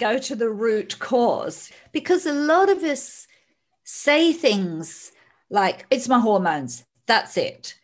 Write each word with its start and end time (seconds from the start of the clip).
go 0.00 0.18
to 0.18 0.34
the 0.34 0.50
root 0.50 0.98
cause 0.98 1.70
because 1.92 2.26
a 2.26 2.32
lot 2.32 2.68
of 2.68 2.82
us 2.82 3.28
say 3.84 4.32
things 4.32 5.12
like, 5.50 5.86
it's 5.90 6.08
my 6.08 6.18
hormones, 6.18 6.84
that's 7.06 7.36
it. 7.36 7.74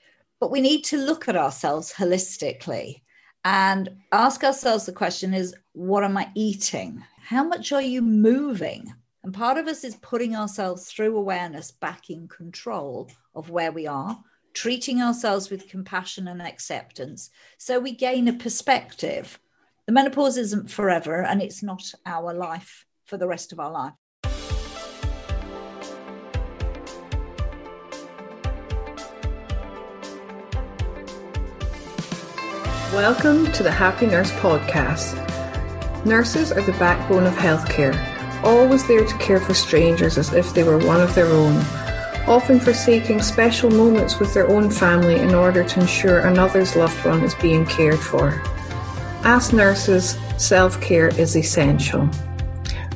But 0.40 0.50
we 0.50 0.60
need 0.60 0.84
to 0.86 0.96
look 0.96 1.28
at 1.28 1.36
ourselves 1.36 1.92
holistically 1.92 3.02
and 3.44 3.88
ask 4.10 4.42
ourselves 4.42 4.86
the 4.86 4.92
question 4.92 5.34
is, 5.34 5.54
what 5.72 6.02
am 6.02 6.16
I 6.16 6.30
eating? 6.34 7.04
How 7.22 7.44
much 7.44 7.70
are 7.72 7.82
you 7.82 8.02
moving? 8.02 8.92
And 9.22 9.34
part 9.34 9.58
of 9.58 9.66
us 9.66 9.84
is 9.84 9.96
putting 9.96 10.34
ourselves 10.36 10.86
through 10.86 11.16
awareness 11.16 11.70
back 11.70 12.10
in 12.10 12.28
control 12.28 13.10
of 13.34 13.50
where 13.50 13.72
we 13.72 13.86
are, 13.86 14.18
treating 14.54 15.02
ourselves 15.02 15.50
with 15.50 15.68
compassion 15.68 16.28
and 16.28 16.40
acceptance. 16.40 17.30
So 17.58 17.78
we 17.78 17.92
gain 17.92 18.28
a 18.28 18.32
perspective. 18.32 19.38
The 19.86 19.92
menopause 19.92 20.36
isn't 20.36 20.68
forever 20.68 21.22
and 21.22 21.40
it's 21.40 21.62
not 21.62 21.94
our 22.04 22.34
life 22.34 22.84
for 23.04 23.16
the 23.16 23.28
rest 23.28 23.52
of 23.52 23.60
our 23.60 23.70
life. 23.70 23.92
Welcome 32.92 33.52
to 33.52 33.62
the 33.62 33.70
Happy 33.70 34.06
Nurse 34.06 34.32
Podcast. 34.32 35.14
Nurses 36.04 36.50
are 36.50 36.62
the 36.62 36.72
backbone 36.72 37.22
of 37.24 37.34
healthcare, 37.34 37.94
always 38.42 38.84
there 38.88 39.06
to 39.06 39.18
care 39.18 39.38
for 39.38 39.54
strangers 39.54 40.18
as 40.18 40.32
if 40.32 40.52
they 40.52 40.64
were 40.64 40.84
one 40.84 41.00
of 41.00 41.14
their 41.14 41.26
own, 41.26 41.58
often 42.26 42.58
forsaking 42.58 43.22
special 43.22 43.70
moments 43.70 44.18
with 44.18 44.34
their 44.34 44.48
own 44.48 44.68
family 44.68 45.14
in 45.14 45.32
order 45.32 45.62
to 45.62 45.80
ensure 45.80 46.26
another's 46.26 46.74
loved 46.74 47.04
one 47.04 47.22
is 47.22 47.36
being 47.36 47.64
cared 47.66 48.00
for. 48.00 48.42
As 49.28 49.52
nurses, 49.52 50.16
self 50.36 50.80
care 50.80 51.08
is 51.08 51.36
essential. 51.36 52.08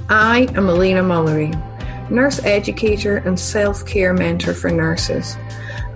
I 0.09 0.47
am 0.55 0.69
Elaina 0.69 1.03
Mullery, 1.03 1.51
nurse 2.09 2.39
educator 2.45 3.17
and 3.17 3.39
self 3.39 3.85
care 3.85 4.15
mentor 4.15 4.55
for 4.55 4.71
nurses. 4.71 5.37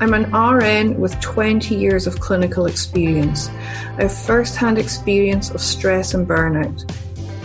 I'm 0.01 0.13
an 0.13 0.33
RN 0.33 0.99
with 0.99 1.21
20 1.21 1.77
years 1.77 2.09
of 2.09 2.19
clinical 2.19 2.67
experience. 2.67 3.49
I 3.97 4.03
have 4.03 4.13
first 4.13 4.57
hand 4.57 4.77
experience 4.77 5.51
of 5.51 5.61
stress 5.61 6.15
and 6.15 6.27
burnout. 6.27 6.83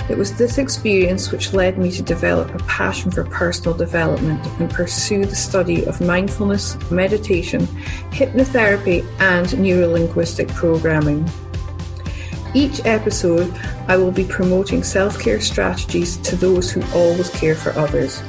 It 0.09 0.17
was 0.17 0.35
this 0.35 0.57
experience 0.57 1.31
which 1.31 1.53
led 1.53 1.77
me 1.77 1.91
to 1.91 2.01
develop 2.01 2.55
a 2.55 2.63
passion 2.63 3.11
for 3.11 3.23
personal 3.23 3.77
development 3.77 4.43
and 4.59 4.67
pursue 4.67 5.25
the 5.25 5.35
study 5.35 5.85
of 5.85 6.01
mindfulness, 6.01 6.75
meditation, 6.89 7.67
hypnotherapy, 8.09 9.05
and 9.19 9.45
neurolinguistic 9.49 10.47
programming. 10.55 11.29
Each 12.53 12.83
episode, 12.85 13.53
I 13.87 13.97
will 13.97 14.11
be 14.11 14.25
promoting 14.25 14.83
self 14.83 15.19
care 15.19 15.39
strategies 15.39 16.17
to 16.17 16.35
those 16.35 16.71
who 16.71 16.81
always 16.97 17.29
care 17.29 17.55
for 17.55 17.71
others. 17.77 18.23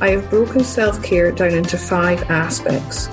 I 0.00 0.10
have 0.10 0.28
broken 0.28 0.64
self 0.64 1.02
care 1.02 1.32
down 1.32 1.52
into 1.52 1.78
five 1.78 2.22
aspects 2.30 3.08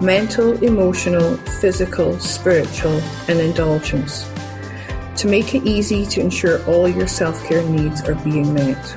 mental, 0.00 0.52
emotional, 0.62 1.36
physical, 1.60 2.18
spiritual, 2.18 3.00
and 3.28 3.40
indulgence 3.40 4.28
to 5.16 5.28
make 5.28 5.54
it 5.54 5.64
easy 5.64 6.04
to 6.04 6.20
ensure 6.20 6.64
all 6.66 6.88
your 6.88 7.06
self 7.06 7.42
care 7.46 7.62
needs 7.62 8.02
are 8.02 8.16
being 8.16 8.52
met. 8.52 8.96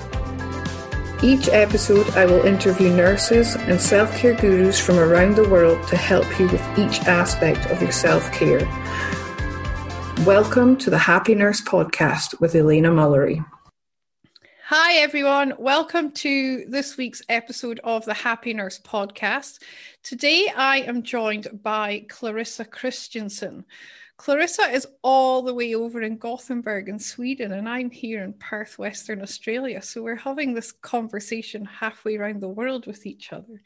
Each 1.23 1.47
episode, 1.49 2.08
I 2.11 2.25
will 2.25 2.45
interview 2.45 2.89
nurses 2.89 3.55
and 3.55 3.80
self 3.80 4.16
care 4.17 4.33
gurus 4.33 4.80
from 4.80 4.99
around 4.99 5.36
the 5.36 5.47
world 5.49 5.88
to 5.88 5.97
help 5.97 6.27
you 6.39 6.47
with 6.47 6.61
each 6.77 6.99
aspect 7.08 7.71
of 7.71 7.81
your 7.81 7.92
self 7.92 8.31
care. 8.31 8.59
Welcome 10.26 10.78
to 10.78 10.90
the 10.90 10.98
Happy 10.98 11.36
Nurse 11.36 11.62
Podcast 11.62 12.40
with 12.42 12.54
Elaina 12.54 12.90
Mullery. 12.90 13.46
Hi, 14.66 14.96
everyone. 14.96 15.54
Welcome 15.60 16.12
to 16.14 16.66
this 16.68 16.98
week's 16.98 17.22
episode 17.30 17.80
of 17.84 18.04
the 18.04 18.16
Happy 18.16 18.54
Nurse 18.54 18.80
podcast. 18.80 19.62
Today, 20.02 20.52
I 20.56 20.80
am 20.80 21.04
joined 21.04 21.62
by 21.62 22.06
Clarissa 22.10 22.66
Kristjansson. 22.66 23.64
Clarissa 24.17 24.64
is 24.64 24.88
all 25.04 25.44
the 25.44 25.54
way 25.54 25.76
over 25.76 26.02
in 26.02 26.17
Gothenburg 26.17 26.89
in 26.89 26.98
Sweden, 26.98 27.52
and 27.52 27.70
I'm 27.70 27.92
here 27.92 28.23
in 28.23 28.33
Perth, 28.33 28.80
Western 28.80 29.22
Australia. 29.22 29.82
So 29.83 30.02
we're 30.02 30.16
having 30.16 30.56
this 30.56 30.72
conversation 30.72 31.64
halfway 31.64 32.17
around 32.17 32.42
the 32.42 32.50
world 32.50 32.88
with 32.88 33.06
each 33.06 33.32
other. 33.32 33.61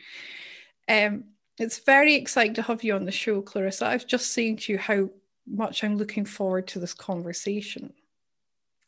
Um, 0.90 1.24
it's 1.58 1.80
very 1.80 2.16
exciting 2.16 2.56
to 2.56 2.62
have 2.64 2.84
you 2.84 2.94
on 2.96 3.06
the 3.06 3.12
show, 3.12 3.42
Clarissa. 3.42 3.86
I 3.86 3.94
was 3.94 4.04
just 4.04 4.34
saying 4.34 4.58
to 4.58 4.74
you 4.74 4.78
how 4.78 5.10
much 5.48 5.84
I'm 5.84 5.98
looking 5.98 6.26
forward 6.26 6.68
to 6.70 6.80
this 6.80 6.94
conversation. 6.94 7.94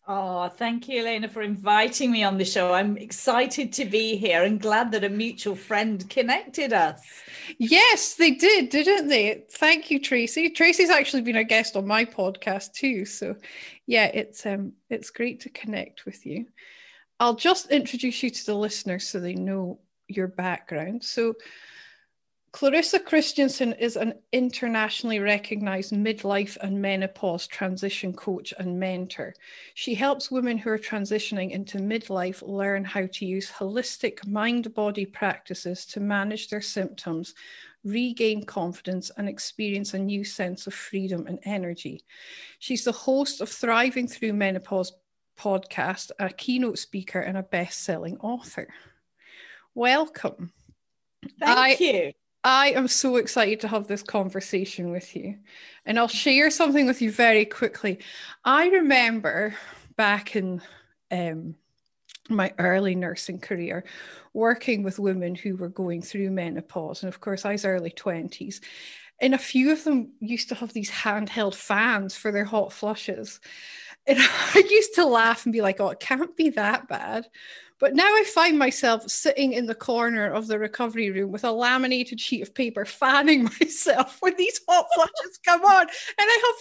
Oh, 0.06 0.50
thank 0.50 0.90
you, 0.90 1.02
Elaina, 1.02 1.30
for 1.30 1.41
inviting 1.41 2.12
me 2.12 2.25
on 2.25 2.38
the 2.38 2.44
show. 2.44 2.74
I'm 2.74 2.97
excited 2.97 3.72
to 3.74 3.86
be 3.86 4.18
here 4.18 4.44
and 4.44 4.59
glad 4.59 4.91
that 4.91 5.06
a 5.06 5.09
mutual 5.09 5.56
friend 5.56 6.09
connected 6.09 6.74
us. 6.74 7.02
Yes, 7.58 8.16
they 8.16 8.31
did, 8.31 8.69
didn't 8.69 9.08
they? 9.08 9.46
Thank 9.50 9.90
you, 9.90 10.02
Tracy. 10.02 10.50
Tracy's 10.50 10.90
actually 10.90 11.22
been 11.22 11.38
a 11.38 11.44
guest 11.46 11.78
on 11.78 11.88
my 11.88 12.03
podcast 12.03 12.74
too. 12.74 13.06
So 13.06 13.38
yeah, 13.88 14.08
it's 14.08 14.46
um 14.46 14.74
it's 14.90 15.09
great 15.09 15.40
to 15.41 15.50
connect 15.50 16.06
with 16.06 16.25
you. 16.25 16.47
I'll 17.22 17.35
just 17.35 17.72
introduce 17.72 18.24
you 18.24 18.30
to 18.30 18.46
the 18.46 18.56
listeners 18.56 19.08
so 19.08 19.22
they 19.22 19.35
know 19.35 19.80
your 20.09 20.28
background. 20.28 21.06
So 21.06 21.35
Clarissa 22.53 23.00
Kristjansson 23.00 23.75
is 23.80 23.96
an 23.96 24.14
internationally 24.31 25.18
recognized 25.18 25.91
midlife 25.91 26.56
and 26.62 26.80
menopause 26.80 27.47
transition 27.47 28.14
coach 28.14 28.53
and 28.59 28.80
mentor. 28.80 29.34
She 29.74 29.96
helps 29.96 30.30
women 30.30 30.59
who 30.59 30.69
are 30.69 30.78
transitioning 30.78 31.50
into 31.50 31.80
midlife 31.80 32.47
learn 32.47 32.86
how 32.86 33.08
to 33.12 33.25
use 33.25 33.50
holistic 33.50 34.28
mind 34.28 34.72
body 34.75 35.03
practices 35.03 35.84
to 35.88 36.00
manage 36.00 36.50
their 36.50 36.62
symptoms, 36.62 37.34
regain 37.84 38.46
confidence, 38.46 39.09
and 39.18 39.28
experience 39.28 39.96
a 39.96 40.00
new 40.00 40.24
sense 40.24 40.68
of 40.68 40.75
freedom 40.75 41.25
and 41.25 41.40
energy. 41.46 42.03
She's 42.59 42.84
the 42.84 42.91
host 42.91 43.41
of 43.41 43.50
Thriving 43.50 44.08
Through 44.08 44.34
Menopause 44.34 44.94
podcast, 45.40 46.12
a 46.20 46.30
keynote 46.30 46.78
speaker, 46.78 47.20
and 47.20 47.35
a 47.35 47.41
best 47.41 47.81
selling 47.81 48.20
author. 48.20 48.68
Welcome. 49.74 50.53
Thank 51.40 51.58
I, 51.58 51.84
you. 51.84 52.14
I 52.43 52.71
am 52.71 52.87
so 52.87 53.15
excited 53.15 53.61
to 53.61 53.67
have 53.69 53.87
this 53.87 54.03
conversation 54.03 54.91
with 54.91 55.15
you. 55.15 55.37
And 55.85 55.97
I'll 55.97 56.07
share 56.07 56.49
something 56.51 56.85
with 56.85 57.01
you 57.01 57.11
very 57.11 57.45
quickly. 57.45 57.99
I 58.43 58.67
remember 58.67 59.55
back 59.95 60.35
in 60.35 60.61
um, 61.11 61.55
my 62.29 62.53
early 62.57 62.95
nursing 62.95 63.39
career 63.39 63.85
working 64.33 64.83
with 64.83 64.99
women 64.99 65.35
who 65.35 65.55
were 65.55 65.69
going 65.69 66.01
through 66.01 66.31
menopause. 66.31 67.03
And 67.03 67.13
of 67.13 67.21
course, 67.21 67.45
I 67.45 67.53
was 67.53 67.65
early 67.65 67.91
20s. 67.91 68.59
And 69.21 69.33
a 69.33 69.37
few 69.37 69.71
of 69.71 69.83
them 69.83 70.11
used 70.19 70.49
to 70.49 70.55
have 70.55 70.73
these 70.73 70.91
handheld 70.91 71.55
fans 71.55 72.15
for 72.15 72.31
their 72.31 72.45
hot 72.45 72.73
flushes. 72.73 73.39
And 74.05 74.17
I 74.21 74.63
used 74.69 74.95
to 74.95 75.05
laugh 75.05 75.45
and 75.45 75.53
be 75.53 75.61
like, 75.61 75.79
oh, 75.79 75.89
it 75.89 75.99
can't 75.99 76.35
be 76.35 76.49
that 76.49 76.87
bad. 76.89 77.27
But 77.83 77.95
now 77.95 78.05
I 78.05 78.23
find 78.23 78.57
myself 78.57 79.09
sitting 79.09 79.51
in 79.51 79.66
the 79.66 79.75
corner 79.75 80.31
of 80.31 80.47
the 80.47 80.57
recovery 80.57 81.11
room 81.11 81.33
with 81.33 81.44
a 81.44 81.51
laminated 81.51 82.17
sheet 82.17 82.41
of 82.41 82.53
paper, 82.53 82.85
fanning 82.85 83.44
myself 83.59 84.21
when 84.21 84.38
these 84.38 84.61
hot 84.66 84.85
flashes 84.95 85.38
come 85.45 85.66
on. 85.66 85.81
And 85.81 85.89
I 86.17 86.53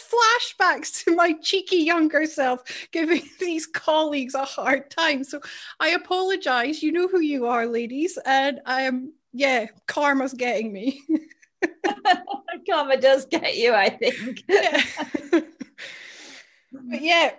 have 0.59 0.75
flashbacks 0.75 1.05
to 1.05 1.15
my 1.15 1.35
cheeky 1.35 1.77
younger 1.77 2.27
self 2.27 2.65
giving 2.91 3.23
these 3.39 3.69
colleagues 3.69 4.35
a 4.35 4.45
hard 4.45 4.91
time. 4.91 5.23
So 5.23 5.41
I 5.79 5.91
apologize. 5.91 6.83
You 6.83 6.91
know 6.91 7.07
who 7.07 7.21
you 7.21 7.47
are, 7.47 7.67
ladies. 7.67 8.19
And 8.27 8.59
I 8.67 8.83
am, 8.83 9.13
yeah, 9.33 9.67
karma's 9.87 10.35
getting 10.35 10.73
me. 10.73 11.03
Karma 12.69 12.97
does 12.97 13.27
get 13.27 13.57
you, 13.57 13.73
I 13.73 13.91
think. 13.91 14.43
yeah. 14.49 14.83
but 15.31 17.01
yeah, 17.01 17.31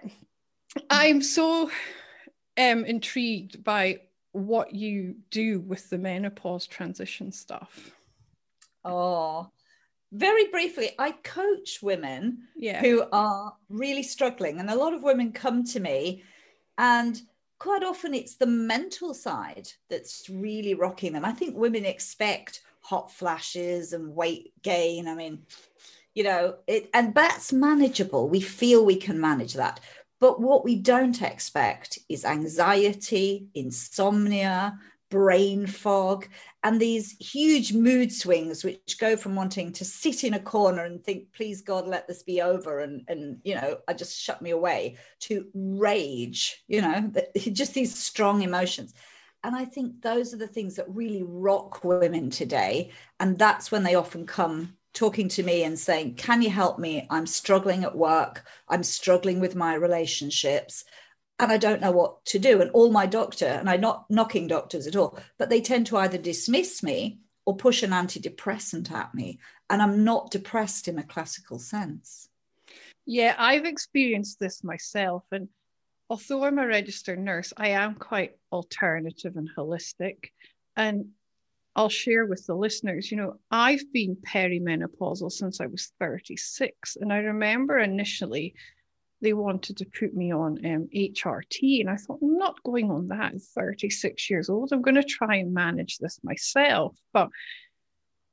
I'm 0.89 1.21
so 1.21 1.69
am 2.57 2.85
intrigued 2.85 3.63
by 3.63 4.01
what 4.31 4.73
you 4.73 5.15
do 5.29 5.59
with 5.61 5.89
the 5.89 5.97
menopause 5.97 6.67
transition 6.67 7.31
stuff. 7.31 7.91
Oh, 8.83 9.49
very 10.11 10.47
briefly, 10.49 10.91
I 10.99 11.11
coach 11.11 11.79
women 11.81 12.43
yeah. 12.55 12.81
who 12.81 13.03
are 13.11 13.55
really 13.69 14.03
struggling. 14.03 14.59
And 14.59 14.69
a 14.69 14.75
lot 14.75 14.93
of 14.93 15.03
women 15.03 15.31
come 15.31 15.63
to 15.65 15.79
me, 15.79 16.23
and 16.77 17.19
quite 17.57 17.83
often 17.83 18.13
it's 18.13 18.35
the 18.35 18.45
mental 18.45 19.13
side 19.13 19.69
that's 19.89 20.29
really 20.29 20.75
rocking 20.75 21.13
them. 21.13 21.25
I 21.25 21.31
think 21.31 21.55
women 21.55 21.85
expect 21.85 22.61
hot 22.81 23.11
flashes 23.11 23.93
and 23.93 24.15
weight 24.15 24.51
gain. 24.61 25.07
I 25.07 25.15
mean, 25.15 25.43
you 26.13 26.23
know, 26.23 26.55
it, 26.67 26.89
and 26.93 27.15
that's 27.15 27.51
manageable. 27.51 28.29
We 28.29 28.41
feel 28.41 28.85
we 28.85 28.97
can 28.97 29.19
manage 29.19 29.53
that. 29.53 29.79
But 30.23 30.39
what 30.39 30.63
we 30.63 30.77
don't 30.77 31.21
expect 31.21 31.99
is 32.07 32.23
anxiety, 32.23 33.49
insomnia, 33.53 34.79
brain 35.11 35.67
fog, 35.67 36.29
and 36.63 36.79
these 36.79 37.11
huge 37.19 37.73
mood 37.73 38.09
swings, 38.09 38.63
which 38.63 38.99
go 39.01 39.17
from 39.17 39.35
wanting 39.35 39.73
to 39.73 39.83
sit 39.83 40.23
in 40.23 40.33
a 40.33 40.39
corner 40.39 40.85
and 40.85 41.03
think, 41.03 41.33
please 41.33 41.61
God, 41.61 41.87
let 41.87 42.07
this 42.07 42.23
be 42.23 42.41
over, 42.41 42.79
and, 42.79 43.03
and 43.09 43.41
you 43.43 43.55
know, 43.55 43.79
I 43.85 43.91
just 43.91 44.17
shut 44.17 44.41
me 44.41 44.51
away, 44.51 44.95
to 45.23 45.45
rage, 45.53 46.63
you 46.69 46.81
know, 46.81 47.11
just 47.51 47.73
these 47.73 47.93
strong 47.93 48.43
emotions. 48.43 48.93
And 49.43 49.57
I 49.57 49.65
think 49.65 50.01
those 50.01 50.33
are 50.33 50.37
the 50.37 50.47
things 50.47 50.77
that 50.77 50.85
really 50.87 51.23
rock 51.23 51.83
women 51.83 52.29
today. 52.29 52.91
And 53.19 53.37
that's 53.37 53.73
when 53.73 53.83
they 53.83 53.95
often 53.95 54.25
come 54.25 54.77
talking 54.93 55.27
to 55.29 55.43
me 55.43 55.63
and 55.63 55.77
saying, 55.77 56.15
Can 56.15 56.41
you 56.41 56.49
help 56.49 56.79
me? 56.79 57.07
I'm 57.09 57.25
struggling 57.25 57.83
at 57.83 57.95
work. 57.95 58.45
I'm 58.69 58.83
struggling 58.83 59.39
with 59.39 59.55
my 59.55 59.75
relationships 59.75 60.85
and 61.39 61.51
I 61.51 61.57
don't 61.57 61.81
know 61.81 61.91
what 61.91 62.23
to 62.25 62.39
do. 62.39 62.61
And 62.61 62.71
all 62.71 62.91
my 62.91 63.05
doctor, 63.05 63.47
and 63.47 63.69
I'm 63.69 63.81
not 63.81 64.09
knocking 64.09 64.47
doctors 64.47 64.87
at 64.87 64.95
all, 64.95 65.19
but 65.37 65.49
they 65.49 65.61
tend 65.61 65.87
to 65.87 65.97
either 65.97 66.17
dismiss 66.17 66.83
me 66.83 67.19
or 67.45 67.55
push 67.55 67.83
an 67.83 67.91
antidepressant 67.91 68.91
at 68.91 69.13
me. 69.13 69.39
And 69.69 69.81
I'm 69.81 70.03
not 70.03 70.31
depressed 70.31 70.87
in 70.87 70.99
a 70.99 71.03
classical 71.03 71.59
sense. 71.59 72.29
Yeah, 73.05 73.35
I've 73.37 73.65
experienced 73.65 74.39
this 74.39 74.63
myself. 74.63 75.23
And 75.31 75.49
although 76.09 76.45
I'm 76.45 76.59
a 76.59 76.67
registered 76.67 77.19
nurse, 77.19 77.51
I 77.57 77.69
am 77.69 77.95
quite 77.95 78.37
alternative 78.51 79.35
and 79.35 79.49
holistic. 79.57 80.29
And 80.77 81.09
I'll 81.75 81.89
share 81.89 82.25
with 82.25 82.45
the 82.45 82.55
listeners, 82.55 83.09
you 83.09 83.17
know, 83.17 83.39
I've 83.49 83.91
been 83.91 84.15
perimenopausal 84.15 85.31
since 85.31 85.59
I 85.59 85.65
was 85.65 85.91
36. 85.99 86.97
And 87.01 87.11
I 87.11 87.17
remember 87.17 87.79
initially 87.79 88.53
they 89.21 89.33
wanted 89.33 89.77
to 89.77 89.85
put 89.85 90.13
me 90.13 90.31
on 90.31 90.63
um, 90.65 90.87
HRT. 90.95 91.81
And 91.81 91.89
I 91.89 91.95
thought, 91.95 92.19
I'm 92.21 92.37
not 92.37 92.61
going 92.63 92.91
on 92.91 93.07
that 93.07 93.33
at 93.33 93.41
36 93.41 94.29
years 94.29 94.49
old. 94.49 94.71
I'm 94.71 94.83
going 94.83 94.95
to 94.95 95.03
try 95.03 95.37
and 95.37 95.53
manage 95.53 95.97
this 95.97 96.19
myself. 96.23 96.95
But 97.11 97.29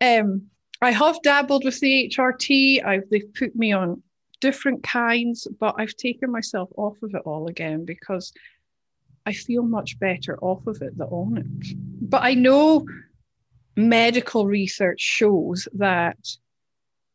um, 0.02 0.48
I 0.82 0.90
have 0.90 1.22
dabbled 1.22 1.64
with 1.64 1.81
the 1.81 2.12
HRT. 2.14 2.84
I've, 2.84 3.08
they've 3.08 3.34
put 3.34 3.56
me 3.56 3.72
on 3.72 4.02
different 4.40 4.82
kinds, 4.82 5.46
but 5.58 5.76
I've 5.78 5.96
taken 5.96 6.31
myself 6.31 6.70
off 6.76 7.02
of 7.02 7.14
it 7.14 7.22
all 7.25 7.48
again 7.48 7.84
because 7.84 8.32
I 9.25 9.32
feel 9.32 9.62
much 9.62 9.98
better 9.98 10.38
off 10.40 10.66
of 10.66 10.81
it 10.82 10.96
than 10.96 11.08
on 11.08 11.38
it. 11.38 11.76
But 12.00 12.22
I 12.22 12.34
know 12.34 12.87
medical 13.88 14.46
research 14.46 15.00
shows 15.00 15.66
that 15.74 16.18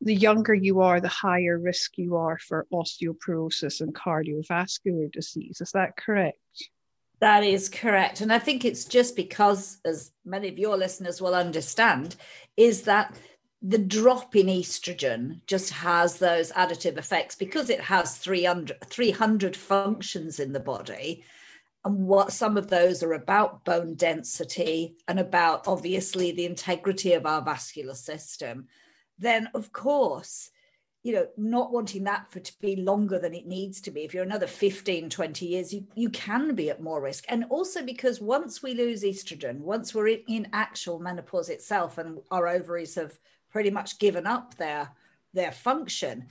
the 0.02 0.14
younger 0.14 0.54
you 0.54 0.82
are, 0.82 1.00
the 1.00 1.08
higher 1.08 1.58
risk 1.58 1.98
you 1.98 2.16
are 2.16 2.38
for 2.38 2.68
osteoporosis 2.74 3.82
and 3.82 3.94
cardiovascular 3.96 5.12
disease. 5.12 5.62
Is 5.62 5.72
that 5.72 5.98
correct? 5.98 6.38
That 7.22 7.44
is 7.44 7.70
correct. 7.70 8.22
And 8.22 8.32
I 8.32 8.40
think 8.40 8.66
it's 8.66 8.86
just 8.86 9.16
because, 9.16 9.80
as 9.86 10.12
many 10.26 10.50
of 10.50 10.60
your 10.60 10.78
listeners 10.78 11.22
will 11.22 11.34
understand, 11.34 12.18
is 12.58 12.84
that 12.84 13.16
the 13.62 13.78
drop 13.78 14.36
in 14.36 14.48
estrogen 14.48 15.40
just 15.48 15.72
has 15.72 16.20
those 16.20 16.52
additive 16.52 16.98
effects 16.98 17.36
because 17.36 17.70
it 17.70 17.80
has 17.80 18.18
300, 18.18 18.78
300 18.84 19.56
functions 19.56 20.40
in 20.40 20.54
the 20.54 20.60
body 20.60 21.24
and 21.86 22.08
what 22.08 22.34
some 22.34 22.58
of 22.58 22.68
those 22.68 23.02
are 23.04 23.14
about 23.14 23.64
bone 23.64 23.96
density 23.96 24.96
and 25.08 25.20
about 25.20 25.68
obviously 25.68 26.32
the 26.32 26.46
integrity 26.46 27.14
of 27.14 27.26
our 27.26 27.42
vascular 27.42 27.94
system 27.94 28.68
then 29.18 29.48
of 29.54 29.72
course 29.72 30.50
you 31.06 31.14
know 31.14 31.28
not 31.38 31.72
wanting 31.72 32.04
that 32.04 32.30
for 32.32 32.40
to 32.40 32.52
be 32.60 32.76
longer 32.76 33.20
than 33.20 33.36
it 33.36 33.46
needs 33.46 33.80
to 33.80 33.92
be. 33.92 34.02
If 34.02 34.14
you're 34.14 34.24
another 34.24 34.48
15 34.48 35.08
20 35.08 35.46
years 35.46 35.72
you, 35.72 35.86
you 35.94 36.10
can 36.10 36.56
be 36.56 36.72
at 36.72 36.82
more 36.82 37.00
risk. 37.00 37.26
And 37.30 37.46
also 37.50 37.84
because 37.84 38.20
once 38.20 38.64
we 38.64 38.74
lose 38.74 39.04
estrogen 39.04 39.60
once 39.60 39.94
we're 39.94 40.08
in, 40.08 40.24
in 40.28 40.48
actual 40.52 41.00
menopause 41.00 41.50
itself 41.50 42.00
and 42.00 42.18
our 42.32 42.48
ovaries 42.48 42.96
have 42.96 43.20
pretty 43.52 43.70
much 43.70 44.00
given 44.00 44.26
up 44.26 44.56
their 44.56 44.90
their 45.36 45.52
function 45.52 46.26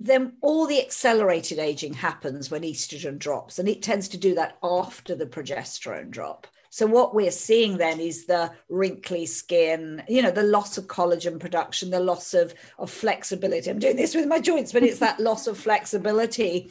then 0.00 0.34
all 0.40 0.66
the 0.66 0.80
accelerated 0.80 1.58
aging 1.58 1.94
happens 1.94 2.50
when 2.50 2.62
estrogen 2.62 3.18
drops, 3.18 3.58
and 3.58 3.68
it 3.68 3.82
tends 3.82 4.08
to 4.08 4.16
do 4.16 4.34
that 4.34 4.56
after 4.62 5.14
the 5.14 5.26
progesterone 5.26 6.10
drop. 6.10 6.46
So 6.70 6.86
what 6.86 7.14
we're 7.14 7.30
seeing 7.30 7.78
then 7.78 7.98
is 7.98 8.26
the 8.26 8.52
wrinkly 8.68 9.26
skin, 9.26 10.02
you 10.08 10.22
know, 10.22 10.30
the 10.30 10.42
loss 10.42 10.76
of 10.76 10.86
collagen 10.86 11.40
production, 11.40 11.90
the 11.90 12.00
loss 12.00 12.34
of, 12.34 12.54
of 12.78 12.90
flexibility. 12.90 13.70
I'm 13.70 13.78
doing 13.78 13.96
this 13.96 14.14
with 14.14 14.26
my 14.26 14.38
joints, 14.38 14.72
but 14.72 14.82
it's 14.82 14.98
that 14.98 15.18
loss 15.20 15.46
of 15.46 15.58
flexibility 15.58 16.70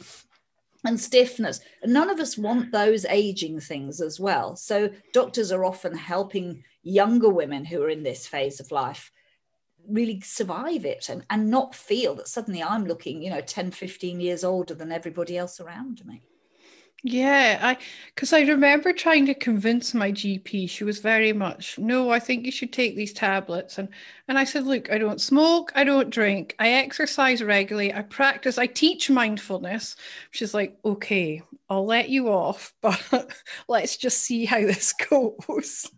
and 0.84 0.98
stiffness. 0.98 1.60
And 1.82 1.92
none 1.92 2.10
of 2.10 2.20
us 2.20 2.38
want 2.38 2.70
those 2.70 3.04
aging 3.06 3.60
things 3.60 4.00
as 4.00 4.20
well. 4.20 4.54
So 4.54 4.90
doctors 5.12 5.50
are 5.50 5.64
often 5.64 5.96
helping 5.96 6.62
younger 6.84 7.28
women 7.28 7.64
who 7.64 7.82
are 7.82 7.90
in 7.90 8.04
this 8.04 8.26
phase 8.26 8.60
of 8.60 8.70
life 8.70 9.10
really 9.86 10.20
survive 10.20 10.84
it 10.84 11.08
and, 11.08 11.24
and 11.30 11.50
not 11.50 11.74
feel 11.74 12.14
that 12.16 12.28
suddenly 12.28 12.62
I'm 12.62 12.86
looking, 12.86 13.22
you 13.22 13.30
know, 13.30 13.40
10, 13.40 13.70
15 13.70 14.20
years 14.20 14.44
older 14.44 14.74
than 14.74 14.92
everybody 14.92 15.36
else 15.36 15.60
around 15.60 16.04
me. 16.06 16.22
Yeah, 17.04 17.60
I 17.62 17.78
because 18.12 18.32
I 18.32 18.40
remember 18.40 18.92
trying 18.92 19.26
to 19.26 19.34
convince 19.34 19.94
my 19.94 20.10
GP. 20.10 20.68
She 20.68 20.82
was 20.82 20.98
very 20.98 21.32
much, 21.32 21.78
no, 21.78 22.10
I 22.10 22.18
think 22.18 22.44
you 22.44 22.50
should 22.50 22.72
take 22.72 22.96
these 22.96 23.12
tablets. 23.12 23.78
And 23.78 23.88
and 24.26 24.36
I 24.36 24.42
said, 24.42 24.64
look, 24.64 24.90
I 24.90 24.98
don't 24.98 25.20
smoke, 25.20 25.70
I 25.76 25.84
don't 25.84 26.10
drink, 26.10 26.56
I 26.58 26.70
exercise 26.70 27.40
regularly, 27.40 27.94
I 27.94 28.02
practice, 28.02 28.58
I 28.58 28.66
teach 28.66 29.10
mindfulness. 29.10 29.94
She's 30.32 30.54
like, 30.54 30.76
okay, 30.84 31.40
I'll 31.70 31.86
let 31.86 32.08
you 32.08 32.28
off, 32.30 32.74
but 32.80 33.32
let's 33.68 33.96
just 33.96 34.18
see 34.18 34.44
how 34.44 34.60
this 34.60 34.92
goes. 35.08 35.88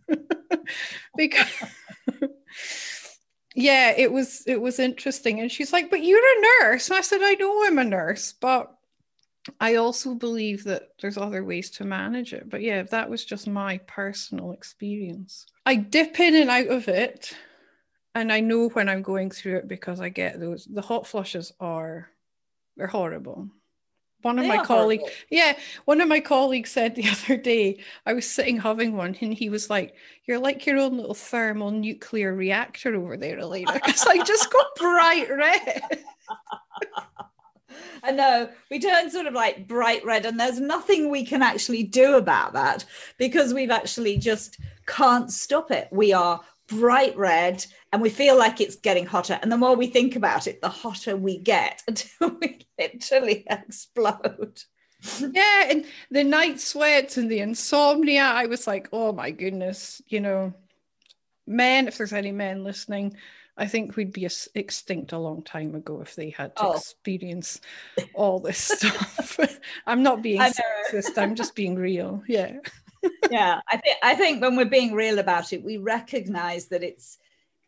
because 1.16 1.46
yeah 3.54 3.92
it 3.96 4.12
was 4.12 4.42
it 4.46 4.60
was 4.60 4.78
interesting. 4.78 5.40
And 5.40 5.50
she's 5.50 5.72
like 5.72 5.90
but 5.90 6.02
you're 6.02 6.18
a 6.18 6.64
nurse. 6.64 6.88
And 6.88 6.98
i 6.98 7.00
said 7.00 7.20
i 7.22 7.34
know 7.34 7.64
i'm 7.66 7.78
a 7.78 7.84
nurse 7.84 8.32
but 8.32 8.74
i 9.60 9.76
also 9.76 10.14
believe 10.14 10.64
that 10.64 10.90
there's 11.00 11.16
other 11.18 11.44
ways 11.44 11.70
to 11.70 11.84
manage 11.84 12.32
it. 12.32 12.48
But 12.48 12.62
yeah 12.62 12.82
that 12.84 13.10
was 13.10 13.24
just 13.24 13.46
my 13.46 13.78
personal 13.86 14.52
experience 14.52 15.46
i 15.66 15.74
dip 15.74 16.20
in 16.20 16.34
and 16.34 16.50
out 16.50 16.68
of 16.68 16.88
it 16.88 17.34
and 18.14 18.32
i 18.32 18.40
know 18.40 18.68
when 18.70 18.88
i'm 18.88 19.02
going 19.02 19.30
through 19.30 19.56
it 19.56 19.68
because 19.68 20.00
i 20.00 20.08
get 20.08 20.40
those 20.40 20.64
the 20.64 20.82
hot 20.82 21.06
flushes 21.06 21.52
are 21.60 22.08
they're 22.76 22.86
horrible 22.86 23.48
one 24.22 24.38
of 24.38 24.44
they 24.44 24.48
my 24.48 24.64
colleagues 24.64 25.04
yeah 25.30 25.56
one 25.84 26.00
of 26.00 26.08
my 26.08 26.20
colleagues 26.20 26.70
said 26.70 26.94
the 26.94 27.08
other 27.08 27.36
day 27.36 27.78
i 28.06 28.12
was 28.12 28.28
sitting 28.28 28.58
having 28.58 28.96
one 28.96 29.16
and 29.20 29.34
he 29.34 29.50
was 29.50 29.70
like 29.70 29.94
you're 30.24 30.38
like 30.38 30.64
your 30.66 30.78
own 30.78 30.96
little 30.96 31.14
thermal 31.14 31.70
nuclear 31.70 32.34
reactor 32.34 32.94
over 32.94 33.16
there 33.16 33.38
elaina 33.38 33.72
because 33.74 34.06
i 34.06 34.22
just 34.22 34.50
got 34.50 34.66
bright 34.76 35.28
red. 35.30 35.82
I 38.02 38.12
know 38.12 38.48
we 38.70 38.78
turn 38.78 39.10
sort 39.10 39.26
of 39.26 39.34
like 39.34 39.68
bright 39.68 40.04
red, 40.04 40.24
and 40.26 40.40
there's 40.40 40.60
nothing 40.60 41.10
we 41.10 41.24
can 41.24 41.42
actually 41.42 41.82
do 41.82 42.16
about 42.16 42.52
that 42.54 42.84
because 43.18 43.52
we've 43.52 43.70
actually 43.70 44.16
just 44.16 44.58
can't 44.86 45.30
stop 45.30 45.70
it. 45.70 45.88
We 45.90 46.12
are 46.12 46.40
bright 46.70 47.16
red 47.16 47.64
and 47.92 48.00
we 48.00 48.08
feel 48.08 48.38
like 48.38 48.60
it's 48.60 48.76
getting 48.76 49.06
hotter. 49.06 49.38
And 49.42 49.50
the 49.50 49.58
more 49.58 49.76
we 49.76 49.88
think 49.88 50.16
about 50.16 50.46
it, 50.46 50.62
the 50.62 50.68
hotter 50.68 51.16
we 51.16 51.38
get 51.38 51.82
until 51.88 52.36
we 52.40 52.60
literally 52.78 53.44
explode. 53.50 54.62
Yeah, 55.18 55.70
and 55.70 55.86
the 56.10 56.24
night 56.24 56.60
sweats 56.60 57.16
and 57.16 57.30
the 57.30 57.40
insomnia. 57.40 58.22
I 58.22 58.46
was 58.46 58.66
like, 58.66 58.88
oh 58.92 59.12
my 59.12 59.30
goodness, 59.30 60.02
you 60.08 60.20
know, 60.20 60.52
men, 61.46 61.88
if 61.88 61.96
there's 61.96 62.12
any 62.12 62.32
men 62.32 62.64
listening, 62.64 63.16
I 63.56 63.66
think 63.66 63.96
we'd 63.96 64.12
be 64.12 64.28
extinct 64.54 65.12
a 65.12 65.18
long 65.18 65.42
time 65.42 65.74
ago 65.74 66.00
if 66.00 66.14
they 66.14 66.30
had 66.30 66.54
to 66.56 66.66
oh. 66.66 66.72
experience 66.72 67.60
all 68.14 68.40
this 68.40 68.58
stuff. 68.58 69.38
I'm 69.86 70.02
not 70.02 70.22
being 70.22 70.40
sexist, 70.40 71.16
I'm 71.16 71.34
just 71.34 71.54
being 71.54 71.76
real. 71.76 72.22
Yeah. 72.28 72.58
Yeah, 73.30 73.60
I 73.70 73.76
think 73.76 73.96
I 74.02 74.14
think 74.14 74.42
when 74.42 74.56
we're 74.56 74.64
being 74.64 74.92
real 74.92 75.18
about 75.18 75.52
it, 75.52 75.64
we 75.64 75.76
recognize 75.76 76.66
that 76.66 76.82
it's 76.82 77.18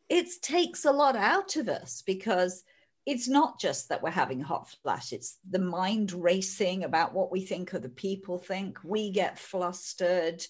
it 0.09 0.29
takes 0.43 0.85
a 0.85 0.93
lot 0.93 1.17
out 1.17 1.57
of 1.57 1.69
us 1.69 2.03
because 2.05 2.65
it's 3.07 3.29
not 3.29 3.59
just 3.59 3.89
that 3.89 4.03
we're 4.03 4.11
having 4.11 4.41
hot 4.41 4.69
flash 4.83 5.13
it's 5.13 5.39
the 5.51 5.59
mind 5.59 6.13
racing 6.13 6.85
about 6.85 7.13
what 7.13 7.33
we 7.33 7.41
think 7.41 7.75
other 7.75 7.89
people 7.89 8.39
think. 8.39 8.79
We 8.85 9.11
get 9.11 9.39
flustered. 9.39 10.45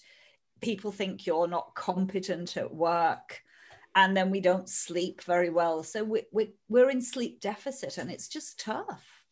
People 0.61 0.91
think 0.91 1.25
you're 1.25 1.47
not 1.47 1.73
competent 1.75 2.57
at 2.57 2.73
work 2.73 3.41
and 3.95 4.15
then 4.17 4.31
we 4.31 4.39
don't 4.39 4.69
sleep 4.69 5.23
very 5.23 5.49
well. 5.49 5.83
So 5.83 6.03
we, 6.03 6.23
we, 6.31 6.53
we're 6.67 6.89
in 6.89 7.01
sleep 7.01 7.41
deficit 7.41 7.97
and 7.97 8.09
it's 8.09 8.27
just 8.27 8.59
tough. 8.59 9.23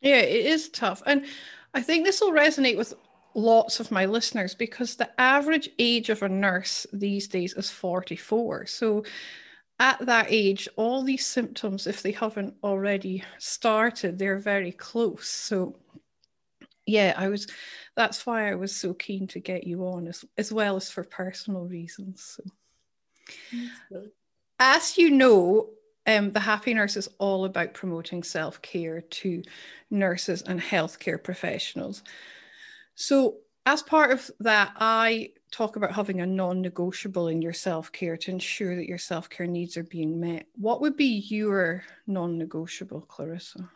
Yeah 0.00 0.20
it 0.20 0.46
is 0.46 0.68
tough. 0.68 1.02
And 1.06 1.26
i 1.74 1.82
think 1.82 2.04
this 2.04 2.20
will 2.20 2.32
resonate 2.32 2.76
with 2.76 2.94
lots 3.38 3.80
of 3.80 3.90
my 3.90 4.04
listeners 4.04 4.54
because 4.54 4.96
the 4.96 5.20
average 5.20 5.68
age 5.78 6.10
of 6.10 6.22
a 6.22 6.28
nurse 6.28 6.86
these 6.92 7.28
days 7.28 7.54
is 7.54 7.70
44 7.70 8.66
so 8.66 9.04
at 9.80 10.04
that 10.06 10.26
age, 10.28 10.68
all 10.76 11.02
these 11.02 11.24
symptoms, 11.24 11.86
if 11.86 12.02
they 12.02 12.10
haven't 12.10 12.54
already 12.64 13.22
started, 13.38 14.18
they're 14.18 14.38
very 14.38 14.72
close. 14.72 15.28
So, 15.28 15.76
yeah, 16.84 17.14
I 17.16 17.28
was. 17.28 17.46
That's 17.94 18.26
why 18.26 18.50
I 18.50 18.54
was 18.54 18.74
so 18.74 18.94
keen 18.94 19.26
to 19.28 19.40
get 19.40 19.66
you 19.66 19.86
on, 19.86 20.08
as 20.08 20.24
as 20.36 20.52
well 20.52 20.76
as 20.76 20.90
for 20.90 21.04
personal 21.04 21.64
reasons. 21.64 22.38
So. 23.90 24.04
As 24.58 24.98
you 24.98 25.10
know, 25.10 25.70
um, 26.06 26.32
the 26.32 26.40
Happy 26.40 26.74
Nurse 26.74 26.96
is 26.96 27.08
all 27.18 27.44
about 27.44 27.74
promoting 27.74 28.24
self 28.24 28.60
care 28.62 29.02
to 29.02 29.42
nurses 29.90 30.42
and 30.42 30.60
healthcare 30.60 31.22
professionals. 31.22 32.02
So, 33.00 33.36
as 33.64 33.80
part 33.80 34.10
of 34.10 34.28
that, 34.40 34.72
I 34.74 35.30
talk 35.52 35.76
about 35.76 35.94
having 35.94 36.20
a 36.20 36.26
non 36.26 36.60
negotiable 36.60 37.28
in 37.28 37.40
your 37.40 37.52
self 37.52 37.92
care 37.92 38.16
to 38.16 38.30
ensure 38.32 38.74
that 38.74 38.88
your 38.88 38.98
self 38.98 39.30
care 39.30 39.46
needs 39.46 39.76
are 39.76 39.84
being 39.84 40.18
met. 40.18 40.46
What 40.56 40.80
would 40.80 40.96
be 40.96 41.24
your 41.28 41.84
non 42.08 42.36
negotiable, 42.36 43.02
Clarissa? 43.02 43.70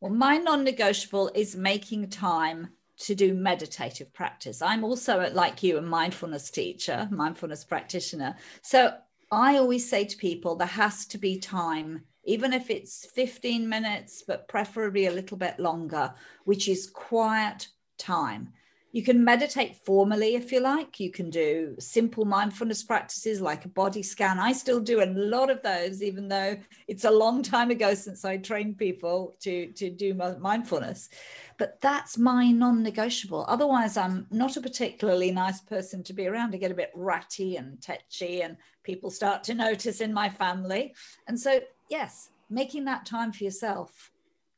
Well, 0.00 0.12
my 0.12 0.36
non 0.36 0.62
negotiable 0.62 1.32
is 1.34 1.56
making 1.56 2.10
time 2.10 2.68
to 2.98 3.16
do 3.16 3.34
meditative 3.34 4.12
practice. 4.12 4.62
I'm 4.62 4.84
also, 4.84 5.28
like 5.32 5.64
you, 5.64 5.78
a 5.78 5.82
mindfulness 5.82 6.48
teacher, 6.48 7.08
mindfulness 7.10 7.64
practitioner. 7.64 8.36
So 8.62 8.94
I 9.32 9.56
always 9.56 9.90
say 9.90 10.04
to 10.04 10.16
people, 10.16 10.54
there 10.54 10.68
has 10.68 11.06
to 11.06 11.18
be 11.18 11.40
time, 11.40 12.04
even 12.22 12.52
if 12.52 12.70
it's 12.70 13.04
15 13.04 13.68
minutes, 13.68 14.22
but 14.24 14.46
preferably 14.46 15.06
a 15.06 15.12
little 15.12 15.36
bit 15.36 15.58
longer, 15.58 16.14
which 16.44 16.68
is 16.68 16.88
quiet 16.88 17.66
time. 18.02 18.52
You 18.94 19.02
can 19.02 19.24
meditate 19.24 19.76
formally 19.86 20.34
if 20.34 20.52
you 20.52 20.60
like. 20.60 21.00
You 21.00 21.10
can 21.10 21.30
do 21.30 21.74
simple 21.78 22.26
mindfulness 22.26 22.82
practices 22.82 23.40
like 23.40 23.64
a 23.64 23.68
body 23.68 24.02
scan. 24.02 24.38
I 24.38 24.52
still 24.52 24.80
do 24.80 25.02
a 25.02 25.08
lot 25.14 25.48
of 25.48 25.62
those, 25.62 26.02
even 26.02 26.28
though 26.28 26.58
it's 26.88 27.04
a 27.04 27.10
long 27.10 27.42
time 27.42 27.70
ago 27.70 27.94
since 27.94 28.22
I 28.26 28.36
trained 28.36 28.76
people 28.76 29.34
to, 29.40 29.68
to 29.72 29.88
do 29.88 30.12
mindfulness. 30.12 31.08
But 31.56 31.80
that's 31.80 32.18
my 32.18 32.50
non 32.50 32.82
negotiable. 32.82 33.46
Otherwise, 33.48 33.96
I'm 33.96 34.26
not 34.30 34.58
a 34.58 34.60
particularly 34.60 35.30
nice 35.30 35.62
person 35.62 36.02
to 36.02 36.12
be 36.12 36.26
around. 36.26 36.54
I 36.54 36.58
get 36.58 36.70
a 36.70 36.74
bit 36.74 36.92
ratty 36.94 37.56
and 37.56 37.80
tetchy, 37.80 38.42
and 38.42 38.58
people 38.82 39.10
start 39.10 39.42
to 39.44 39.54
notice 39.54 40.02
in 40.02 40.12
my 40.12 40.28
family. 40.28 40.94
And 41.28 41.40
so, 41.40 41.60
yes, 41.88 42.28
making 42.50 42.84
that 42.84 43.06
time 43.06 43.32
for 43.32 43.44
yourself, 43.44 44.10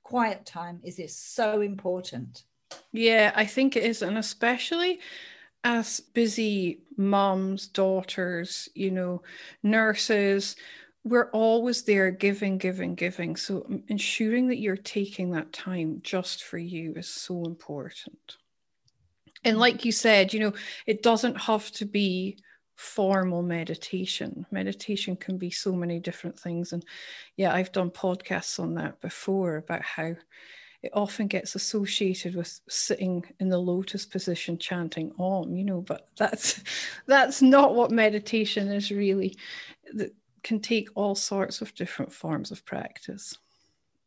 quiet 0.02 0.44
time, 0.44 0.80
is, 0.82 0.98
is 0.98 1.16
so 1.16 1.60
important. 1.60 2.42
Yeah, 2.92 3.32
I 3.34 3.44
think 3.46 3.76
it 3.76 3.84
is. 3.84 4.02
And 4.02 4.18
especially 4.18 5.00
as 5.64 6.00
busy 6.00 6.82
moms, 6.96 7.66
daughters, 7.68 8.68
you 8.74 8.90
know, 8.90 9.22
nurses, 9.62 10.56
we're 11.04 11.30
always 11.30 11.82
there 11.82 12.10
giving, 12.10 12.58
giving, 12.58 12.94
giving. 12.94 13.36
So 13.36 13.66
ensuring 13.88 14.48
that 14.48 14.58
you're 14.58 14.76
taking 14.76 15.30
that 15.32 15.52
time 15.52 16.00
just 16.02 16.44
for 16.44 16.58
you 16.58 16.94
is 16.96 17.08
so 17.08 17.44
important. 17.44 18.36
And 19.44 19.58
like 19.58 19.84
you 19.84 19.92
said, 19.92 20.32
you 20.32 20.40
know, 20.40 20.54
it 20.86 21.02
doesn't 21.02 21.40
have 21.42 21.70
to 21.72 21.84
be 21.84 22.38
formal 22.76 23.42
meditation. 23.42 24.46
Meditation 24.50 25.16
can 25.16 25.36
be 25.36 25.50
so 25.50 25.72
many 25.72 26.00
different 26.00 26.38
things. 26.38 26.72
And 26.72 26.84
yeah, 27.36 27.52
I've 27.52 27.72
done 27.72 27.90
podcasts 27.90 28.58
on 28.58 28.74
that 28.74 29.00
before 29.00 29.56
about 29.56 29.82
how 29.82 30.14
it 30.84 30.90
often 30.92 31.26
gets 31.26 31.54
associated 31.54 32.36
with 32.36 32.60
sitting 32.68 33.24
in 33.40 33.48
the 33.48 33.58
lotus 33.58 34.04
position 34.04 34.58
chanting 34.58 35.10
om 35.18 35.56
you 35.56 35.64
know 35.64 35.80
but 35.80 36.08
that's 36.18 36.62
that's 37.06 37.40
not 37.40 37.74
what 37.74 37.90
meditation 37.90 38.68
is 38.68 38.90
really 38.90 39.34
that 39.94 40.14
can 40.42 40.60
take 40.60 40.90
all 40.94 41.14
sorts 41.14 41.62
of 41.62 41.74
different 41.74 42.12
forms 42.12 42.50
of 42.50 42.66
practice. 42.66 43.38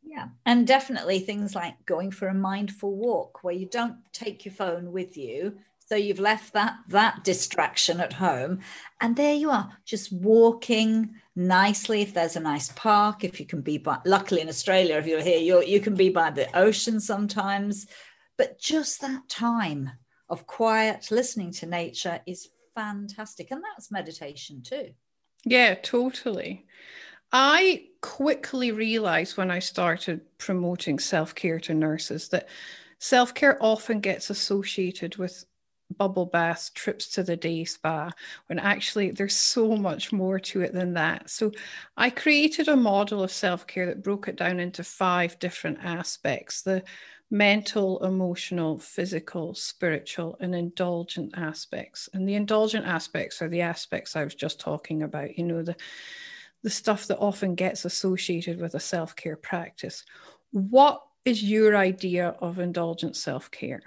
Yeah 0.04 0.28
and 0.46 0.66
definitely 0.66 1.18
things 1.18 1.56
like 1.56 1.74
going 1.84 2.12
for 2.12 2.28
a 2.28 2.34
mindful 2.34 2.94
walk 2.94 3.42
where 3.42 3.54
you 3.54 3.66
don't 3.66 3.96
take 4.12 4.44
your 4.44 4.54
phone 4.54 4.92
with 4.92 5.16
you 5.16 5.58
so 5.86 5.96
you've 5.96 6.20
left 6.20 6.52
that 6.52 6.76
that 6.88 7.24
distraction 7.24 7.98
at 8.00 8.12
home 8.12 8.60
and 9.00 9.16
there 9.16 9.34
you 9.34 9.50
are 9.50 9.68
just 9.84 10.12
walking 10.12 11.14
nicely 11.38 12.02
if 12.02 12.12
there's 12.12 12.34
a 12.34 12.40
nice 12.40 12.72
park 12.72 13.22
if 13.22 13.38
you 13.38 13.46
can 13.46 13.60
be 13.60 13.78
by 13.78 13.96
luckily 14.04 14.40
in 14.40 14.48
australia 14.48 14.96
if 14.96 15.06
you're 15.06 15.22
here 15.22 15.38
you 15.38 15.62
you 15.62 15.78
can 15.78 15.94
be 15.94 16.08
by 16.08 16.30
the 16.30 16.46
ocean 16.58 17.00
sometimes. 17.00 17.86
But 18.36 18.58
just 18.60 19.00
that 19.00 19.28
time 19.28 19.90
of 20.28 20.46
quiet 20.46 21.10
listening 21.10 21.52
to 21.52 21.66
nature 21.66 22.20
is 22.26 22.48
fantastic. 22.74 23.50
And 23.50 23.62
that's 23.62 23.90
meditation 23.90 24.62
too. 24.62 24.90
Yeah 25.44 25.74
totally. 25.74 26.66
I 27.32 27.88
quickly 28.00 28.72
realized 28.72 29.36
when 29.36 29.50
i 29.50 29.58
started 29.58 30.20
promoting 30.38 30.98
self-care 30.98 31.60
to 31.60 31.74
nurses 31.74 32.28
that 32.28 32.48
self-care 33.00 33.58
often 33.60 34.00
gets 34.00 34.30
associated 34.30 35.16
with 35.16 35.44
bubble 35.96 36.26
baths, 36.26 36.70
trips 36.70 37.08
to 37.08 37.22
the 37.22 37.36
day 37.36 37.64
spa, 37.64 38.10
when 38.46 38.58
actually 38.58 39.10
there's 39.10 39.36
so 39.36 39.76
much 39.76 40.12
more 40.12 40.38
to 40.38 40.60
it 40.60 40.72
than 40.72 40.94
that. 40.94 41.30
So 41.30 41.52
I 41.96 42.10
created 42.10 42.68
a 42.68 42.76
model 42.76 43.22
of 43.22 43.30
self 43.32 43.66
care 43.66 43.86
that 43.86 44.02
broke 44.02 44.28
it 44.28 44.36
down 44.36 44.60
into 44.60 44.84
five 44.84 45.38
different 45.38 45.78
aspects 45.82 46.62
the 46.62 46.82
mental, 47.30 48.02
emotional, 48.04 48.78
physical, 48.78 49.54
spiritual, 49.54 50.36
and 50.40 50.54
indulgent 50.54 51.34
aspects. 51.36 52.08
And 52.14 52.26
the 52.26 52.34
indulgent 52.34 52.86
aspects 52.86 53.42
are 53.42 53.48
the 53.48 53.60
aspects 53.60 54.16
I 54.16 54.24
was 54.24 54.34
just 54.34 54.60
talking 54.60 55.02
about, 55.02 55.36
you 55.36 55.44
know, 55.44 55.62
the 55.62 55.76
the 56.64 56.70
stuff 56.70 57.06
that 57.06 57.18
often 57.18 57.54
gets 57.54 57.84
associated 57.84 58.60
with 58.60 58.74
a 58.74 58.80
self-care 58.80 59.36
practice. 59.36 60.04
What 60.50 61.02
is 61.24 61.42
your 61.42 61.76
idea 61.76 62.34
of 62.40 62.58
indulgent 62.58 63.14
self-care? 63.14 63.80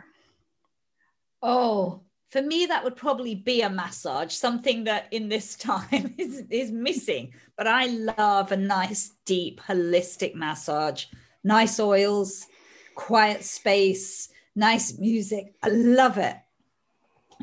Oh, 1.42 2.02
for 2.30 2.42
me, 2.42 2.66
that 2.68 2.84
would 2.84 2.96
probably 2.96 3.36
be 3.36 3.62
a 3.62 3.70
massage, 3.70 4.34
something 4.34 4.86
that 4.86 5.08
in 5.12 5.28
this 5.28 5.56
time 5.58 6.16
is, 6.18 6.44
is 6.50 6.72
missing. 6.72 7.34
But 7.58 7.68
I 7.68 7.88
love 7.88 8.52
a 8.52 8.58
nice, 8.58 9.12
deep, 9.26 9.62
holistic 9.62 10.34
massage, 10.34 11.06
nice 11.44 11.80
oils, 11.80 12.48
quiet 12.96 13.44
space, 13.44 14.30
nice 14.56 14.98
music. 14.98 15.54
I 15.62 15.70
love 15.70 16.18
it. 16.18 16.38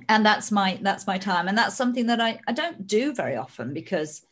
And 0.09 0.25
that's 0.25 0.51
my 0.51 0.79
that's 0.81 1.07
my 1.07 1.19
time. 1.19 1.49
And 1.49 1.59
that's 1.59 1.77
something 1.77 2.07
that 2.07 2.21
I, 2.21 2.41
I 2.47 2.53
don't 2.53 2.87
do 2.87 3.13
very 3.13 3.37
often 3.37 3.75
because 3.75 4.23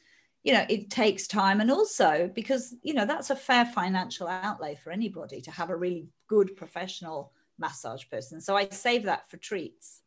you 0.42 0.52
know 0.52 0.64
it 0.68 0.90
takes 0.90 1.26
time 1.26 1.60
and 1.60 1.72
also 1.72 2.30
because 2.32 2.74
you 2.82 2.94
know 2.94 3.04
that's 3.04 3.30
a 3.30 3.36
fair 3.36 3.66
financial 3.66 4.28
outlay 4.28 4.76
for 4.76 4.92
anybody 4.92 5.40
to 5.40 5.50
have 5.50 5.70
a 5.70 5.76
really 5.76 6.06
good 6.28 6.56
professional 6.56 7.32
massage 7.58 8.04
person. 8.10 8.40
So 8.40 8.56
I 8.56 8.68
save 8.68 9.04
that 9.04 9.30
for 9.30 9.36
treats. 9.36 10.02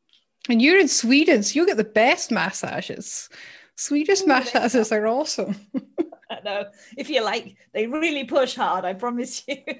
And 0.47 0.61
you're 0.61 0.79
in 0.79 0.87
Sweden, 0.87 1.43
so 1.43 1.59
you 1.59 1.65
get 1.65 1.77
the 1.77 1.83
best 1.83 2.31
massages. 2.31 3.29
Swedish 3.75 4.25
massages 4.25 4.91
are 4.91 5.07
awesome. 5.07 5.55
I 6.29 6.39
know. 6.43 6.65
If 6.97 7.09
you 7.09 7.23
like, 7.23 7.55
they 7.73 7.87
really 7.87 8.23
push 8.23 8.55
hard, 8.55 8.85
I 8.85 8.93
promise 8.93 9.43
you. 9.47 9.57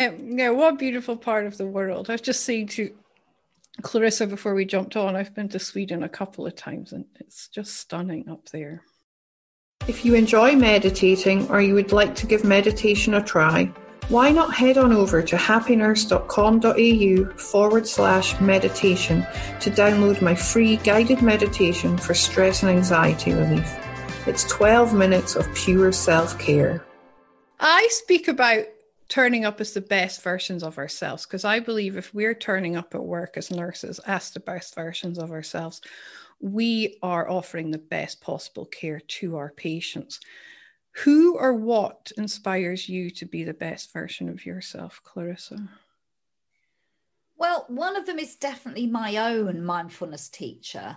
um, 0.00 0.38
yeah, 0.38 0.50
what 0.50 0.74
a 0.74 0.76
beautiful 0.76 1.16
part 1.16 1.46
of 1.46 1.56
the 1.56 1.66
world. 1.66 2.10
I've 2.10 2.22
just 2.22 2.44
seen 2.44 2.68
to 2.68 2.94
Clarissa 3.82 4.26
before 4.26 4.54
we 4.54 4.64
jumped 4.64 4.96
on, 4.96 5.16
I've 5.16 5.34
been 5.34 5.48
to 5.50 5.58
Sweden 5.58 6.02
a 6.02 6.08
couple 6.08 6.46
of 6.46 6.54
times 6.54 6.92
and 6.92 7.04
it's 7.18 7.48
just 7.48 7.76
stunning 7.76 8.28
up 8.28 8.48
there. 8.50 8.82
If 9.88 10.04
you 10.04 10.14
enjoy 10.14 10.54
meditating 10.54 11.48
or 11.50 11.60
you 11.60 11.74
would 11.74 11.92
like 11.92 12.14
to 12.16 12.26
give 12.26 12.44
meditation 12.44 13.14
a 13.14 13.22
try, 13.22 13.70
why 14.08 14.30
not 14.30 14.54
head 14.54 14.76
on 14.76 14.92
over 14.92 15.22
to 15.22 15.36
happynurse.com.au 15.36 17.38
forward 17.38 17.86
slash 17.86 18.40
meditation 18.40 19.26
to 19.60 19.70
download 19.70 20.20
my 20.20 20.34
free 20.34 20.76
guided 20.78 21.22
meditation 21.22 21.96
for 21.96 22.14
stress 22.14 22.62
and 22.62 22.70
anxiety 22.70 23.32
relief? 23.32 23.76
It's 24.26 24.44
12 24.44 24.94
minutes 24.94 25.36
of 25.36 25.52
pure 25.54 25.92
self 25.92 26.38
care. 26.38 26.84
I 27.60 27.86
speak 27.90 28.28
about 28.28 28.64
turning 29.08 29.44
up 29.44 29.60
as 29.60 29.72
the 29.72 29.80
best 29.80 30.22
versions 30.22 30.62
of 30.62 30.78
ourselves 30.78 31.24
because 31.24 31.44
I 31.44 31.60
believe 31.60 31.96
if 31.96 32.12
we're 32.14 32.34
turning 32.34 32.76
up 32.76 32.94
at 32.94 33.04
work 33.04 33.36
as 33.36 33.50
nurses 33.50 33.98
as 34.00 34.30
the 34.30 34.40
best 34.40 34.74
versions 34.74 35.18
of 35.18 35.30
ourselves, 35.30 35.80
we 36.40 36.98
are 37.02 37.30
offering 37.30 37.70
the 37.70 37.78
best 37.78 38.20
possible 38.20 38.66
care 38.66 39.00
to 39.00 39.36
our 39.36 39.50
patients. 39.50 40.20
Who 40.98 41.36
or 41.36 41.54
what 41.54 42.12
inspires 42.16 42.88
you 42.88 43.10
to 43.10 43.26
be 43.26 43.42
the 43.42 43.54
best 43.54 43.92
version 43.92 44.28
of 44.28 44.46
yourself, 44.46 45.00
Clarissa? 45.02 45.68
Well, 47.36 47.64
one 47.68 47.96
of 47.96 48.06
them 48.06 48.20
is 48.20 48.36
definitely 48.36 48.86
my 48.86 49.16
own 49.16 49.64
mindfulness 49.64 50.28
teacher, 50.28 50.96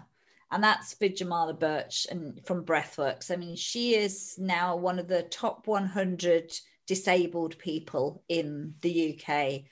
and 0.52 0.64
that's 0.64 0.94
Vidyamala 0.94 1.60
Birch 1.60 2.06
and 2.12 2.40
from 2.46 2.64
Breathworks. 2.64 3.32
I 3.32 3.38
mean, 3.38 3.56
she 3.56 3.96
is 3.96 4.38
now 4.38 4.76
one 4.76 5.00
of 5.00 5.08
the 5.08 5.24
top 5.24 5.66
100 5.66 6.54
disabled 6.86 7.58
people 7.58 8.24
in 8.30 8.76
the 8.82 9.20
UK, 9.20 9.64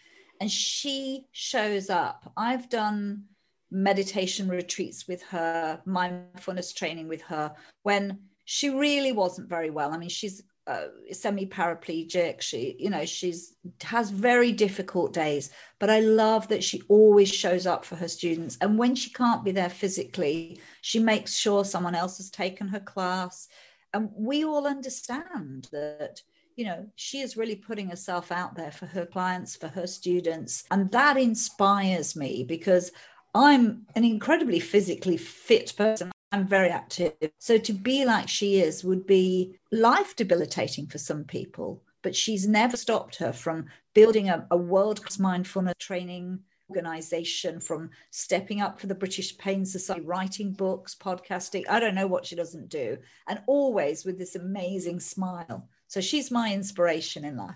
and 0.41 0.51
she 0.51 1.27
shows 1.34 1.91
up. 1.91 2.32
I've 2.36 2.67
done 2.67 3.25
meditation 3.70 4.50
retreats 4.50 5.08
with 5.08 5.22
her, 5.24 5.82
mindfulness 5.86 6.74
training 6.74 7.08
with 7.08 7.22
her 7.22 7.53
when 7.84 8.20
she 8.45 8.69
really 8.69 9.11
wasn't 9.11 9.49
very 9.49 9.69
well. 9.71 9.91
I 9.91 9.97
mean, 9.97 10.09
she's 10.09 10.43
uh, 10.67 10.87
semi-paraplegic. 11.11 12.41
She 12.41 12.75
you 12.79 12.89
know 12.89 13.05
she's 13.05 13.55
has 13.83 14.09
very 14.09 14.51
difficult 14.51 15.13
days 15.13 15.51
but 15.79 15.91
i 15.91 15.99
love 15.99 16.47
that 16.47 16.63
she 16.63 16.81
always 16.87 17.31
shows 17.31 17.67
up 17.67 17.85
for 17.85 17.95
her 17.95 18.07
students. 18.07 18.57
And 18.61 18.77
when 18.77 18.95
she 18.95 19.11
can't 19.11 19.43
be 19.43 19.51
there 19.51 19.69
physically 19.69 20.59
she 20.81 20.99
makes 20.99 21.35
sure 21.35 21.63
someone 21.63 21.95
else 21.95 22.17
has 22.17 22.31
taken 22.31 22.67
her 22.69 22.79
class. 22.79 23.47
And 23.93 24.09
we 24.15 24.43
all 24.43 24.65
understand 24.65 25.69
that 25.71 26.21
you 26.55 26.65
know 26.65 26.87
she 26.95 27.19
is 27.21 27.37
really 27.37 27.55
putting 27.55 27.89
herself 27.89 28.31
out 28.31 28.55
there 28.55 28.71
for 28.71 28.87
her 28.87 29.05
clients 29.05 29.55
for 29.55 29.67
her 29.67 29.85
students. 29.85 30.63
And 30.71 30.91
that 30.91 31.17
inspires 31.17 32.15
me 32.15 32.43
because 32.43 32.91
i'm 33.35 33.85
an 33.95 34.03
incredibly 34.03 34.59
physically 34.59 35.17
fit 35.17 35.73
person 35.77 36.11
I'm 36.35 36.45
very 36.45 36.67
active. 36.67 37.13
So 37.37 37.57
to 37.57 37.71
be 37.71 38.03
like 38.03 38.27
she 38.27 38.59
is 38.59 38.83
would 38.83 39.07
be 39.07 39.57
life 39.71 40.17
debilitating 40.17 40.85
for 40.85 40.97
some 40.97 41.23
people, 41.23 41.81
but 42.01 42.13
she's 42.13 42.45
never 42.45 42.75
stopped 42.75 43.15
her 43.15 43.31
from 43.31 43.67
building 43.93 44.27
a, 44.27 44.45
a 44.51 44.57
world 44.57 45.01
class 45.01 45.17
mindfulness 45.17 45.75
training 45.79 46.41
organization, 46.69 47.61
from 47.61 47.89
stepping 48.09 48.59
up 48.59 48.81
for 48.81 48.87
the 48.87 48.95
British 48.95 49.37
Pain 49.37 49.65
Society, 49.65 50.01
writing 50.01 50.51
books, 50.51 50.93
podcasting. 50.93 51.63
I 51.69 51.79
don't 51.79 51.95
know 51.95 52.07
what 52.07 52.25
she 52.25 52.35
doesn't 52.35 52.67
do. 52.67 52.97
And 53.29 53.41
always 53.47 54.03
with 54.03 54.17
this 54.17 54.35
amazing 54.35 54.99
smile. 54.99 55.69
So 55.87 56.01
she's 56.01 56.31
my 56.31 56.53
inspiration 56.53 57.23
in 57.23 57.37
life. 57.37 57.55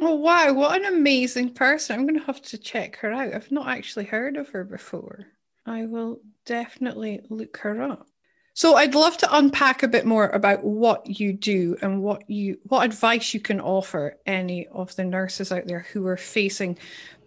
Oh, 0.00 0.16
wow. 0.16 0.52
What 0.54 0.80
an 0.80 0.92
amazing 0.92 1.54
person. 1.54 2.00
I'm 2.00 2.06
going 2.08 2.18
to 2.18 2.26
have 2.26 2.42
to 2.42 2.58
check 2.58 2.96
her 2.96 3.12
out. 3.12 3.32
I've 3.32 3.52
not 3.52 3.68
actually 3.68 4.06
heard 4.06 4.36
of 4.36 4.48
her 4.48 4.64
before. 4.64 5.26
I 5.66 5.86
will 5.86 6.20
definitely 6.44 7.20
look 7.28 7.58
her 7.58 7.82
up. 7.82 8.06
So 8.54 8.74
I'd 8.74 8.94
love 8.94 9.16
to 9.18 9.36
unpack 9.36 9.82
a 9.82 9.88
bit 9.88 10.04
more 10.04 10.28
about 10.28 10.62
what 10.62 11.18
you 11.18 11.32
do 11.32 11.76
and 11.80 12.02
what 12.02 12.28
you 12.28 12.58
what 12.64 12.84
advice 12.84 13.32
you 13.32 13.40
can 13.40 13.60
offer 13.60 14.18
any 14.26 14.66
of 14.68 14.94
the 14.96 15.04
nurses 15.04 15.50
out 15.50 15.66
there 15.66 15.86
who 15.92 16.06
are 16.06 16.18
facing 16.18 16.76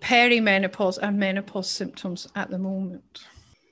perimenopause 0.01 1.00
and 1.01 1.18
menopause 1.18 1.70
symptoms 1.70 2.27
at 2.36 2.51
the 2.51 2.60
moment. 2.60 3.22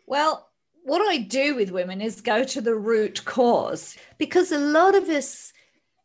Well, 0.08 0.50
what 0.84 1.02
I 1.08 1.20
do 1.20 1.56
with 1.56 1.70
women 1.70 2.02
is 2.02 2.22
go 2.22 2.44
to 2.44 2.60
the 2.60 2.76
root 2.76 3.24
cause 3.24 3.98
because 4.18 4.52
a 4.52 4.58
lot 4.58 4.96
of 4.96 5.08
us 5.10 5.54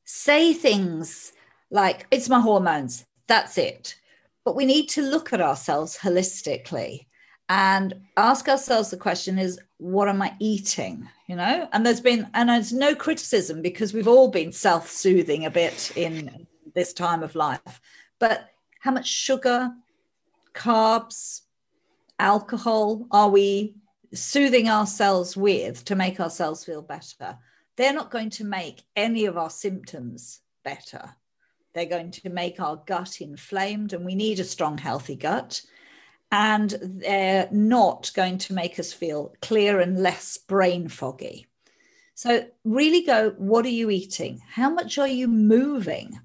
say 0.04 0.52
things 0.52 1.32
like 1.70 2.06
it's 2.10 2.28
my 2.28 2.40
hormones, 2.40 3.06
that's 3.26 3.56
it. 3.56 3.96
But 4.44 4.54
we 4.54 4.66
need 4.66 4.88
to 4.90 5.02
look 5.02 5.32
at 5.32 5.40
ourselves 5.40 5.96
holistically 5.96 7.06
and 7.48 7.94
ask 8.16 8.48
ourselves 8.48 8.90
the 8.90 8.96
question 8.96 9.38
is 9.38 9.58
what 9.78 10.08
am 10.08 10.20
i 10.20 10.34
eating? 10.40 11.08
You 11.28 11.36
know? 11.36 11.68
And 11.72 11.86
there's 11.86 12.00
been 12.00 12.28
and 12.34 12.50
it's 12.50 12.72
no 12.72 12.94
criticism 12.94 13.62
because 13.62 13.92
we've 13.92 14.08
all 14.08 14.28
been 14.28 14.52
self-soothing 14.52 15.44
a 15.46 15.50
bit 15.50 15.92
in 15.96 16.46
this 16.74 16.92
time 16.92 17.22
of 17.22 17.34
life. 17.34 17.80
But 18.18 18.48
how 18.80 18.90
much 18.90 19.06
sugar 19.06 19.70
carbs 20.54 21.42
alcohol 22.18 23.06
are 23.10 23.30
we 23.30 23.76
soothing 24.12 24.68
ourselves 24.68 25.36
with 25.36 25.84
to 25.84 25.94
make 25.94 26.20
ourselves 26.20 26.64
feel 26.64 26.82
better? 26.82 27.38
They're 27.76 27.92
not 27.92 28.10
going 28.10 28.30
to 28.30 28.44
make 28.44 28.82
any 28.96 29.26
of 29.26 29.36
our 29.36 29.50
symptoms 29.50 30.40
better. 30.64 31.14
They're 31.74 31.86
going 31.86 32.10
to 32.10 32.30
make 32.30 32.58
our 32.58 32.82
gut 32.86 33.20
inflamed 33.20 33.92
and 33.92 34.04
we 34.04 34.16
need 34.16 34.40
a 34.40 34.44
strong 34.44 34.78
healthy 34.78 35.14
gut 35.14 35.62
and 36.30 36.76
they're 36.82 37.48
not 37.50 38.10
going 38.14 38.38
to 38.38 38.52
make 38.52 38.78
us 38.78 38.92
feel 38.92 39.34
clear 39.40 39.80
and 39.80 40.02
less 40.02 40.36
brain 40.36 40.88
foggy. 40.88 41.46
So, 42.14 42.46
really 42.64 43.02
go 43.02 43.30
what 43.38 43.64
are 43.64 43.70
you 43.70 43.90
eating? 43.90 44.40
How 44.50 44.70
much 44.70 44.98
are 44.98 45.08
you 45.08 45.28
moving? 45.28 46.18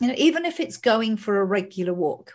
You 0.00 0.08
know, 0.08 0.14
even 0.16 0.44
if 0.44 0.60
it's 0.60 0.76
going 0.76 1.16
for 1.16 1.40
a 1.40 1.44
regular 1.44 1.94
walk, 1.94 2.34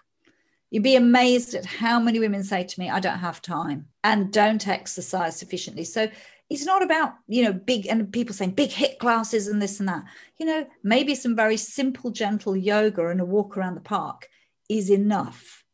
you'd 0.70 0.84
be 0.84 0.96
amazed 0.96 1.53
at 1.53 1.65
how 1.65 2.00
many 2.00 2.20
women 2.20 2.44
say 2.44 2.63
to 2.63 2.79
me, 2.79 2.89
I 2.89 3.00
don't 3.00 3.20
have 3.20 3.41
time 3.41 3.88
and 4.03 4.32
don't 4.32 4.67
exercise 4.67 5.38
sufficiently. 5.38 5.84
So, 5.84 6.10
it's 6.50 6.65
not 6.65 6.84
about 6.84 7.13
you 7.27 7.44
know 7.44 7.53
big 7.53 7.88
and 7.88 8.12
people 8.12 8.36
saying 8.36 8.51
big 8.51 8.70
HIIT 8.70 9.00
classes 9.00 9.48
and 9.48 9.62
this 9.62 9.79
and 9.79 9.89
that 9.89 10.03
you 10.38 10.46
know 10.46 10.65
maybe 10.84 11.15
some 11.15 11.36
very 11.36 11.58
simple 11.58 12.12
gentle 12.12 12.55
yoga 12.55 13.08
and 13.08 13.22
a 13.22 13.25
walk 13.25 13.58
around 13.58 13.75
the 13.75 13.82
park 13.82 14.29
is 14.70 14.89
enough 14.89 15.64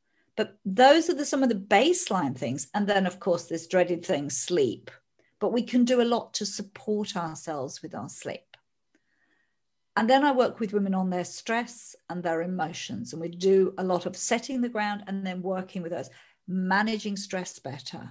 but 0.42 0.58
those 0.66 1.08
are 1.08 1.14
the, 1.14 1.24
some 1.24 1.44
of 1.44 1.50
the 1.50 1.56
baseline 1.56 2.36
things. 2.36 2.68
And 2.74 2.88
then, 2.88 3.06
of 3.06 3.20
course, 3.20 3.46
this 3.46 3.68
dreaded 3.68 4.04
thing, 4.04 4.32
sleep. 4.32 4.90
But 5.38 5.54
we 5.54 5.62
can 5.62 5.86
do 5.86 6.02
a 6.02 6.12
lot 6.16 6.34
to 6.34 6.48
support 6.48 7.16
ourselves 7.16 7.84
with 7.84 7.94
our 7.94 8.10
sleep. 8.10 8.58
And 9.96 10.10
then 10.10 10.24
I 10.24 10.32
work 10.32 10.60
with 10.60 10.74
women 10.74 10.96
on 10.96 11.12
their 11.12 11.26
stress 11.26 11.96
and 12.10 12.24
their 12.24 12.42
emotions. 12.42 13.14
And 13.14 13.22
we 13.22 13.30
do 13.30 13.76
a 13.78 13.84
lot 13.84 14.08
of 14.08 14.18
setting 14.18 14.62
the 14.62 14.70
ground 14.70 15.04
and 15.06 15.24
then 15.24 15.44
working 15.44 15.84
with 15.84 15.94
us, 15.94 16.10
managing 16.48 17.18
stress 17.18 17.60
better, 17.60 18.10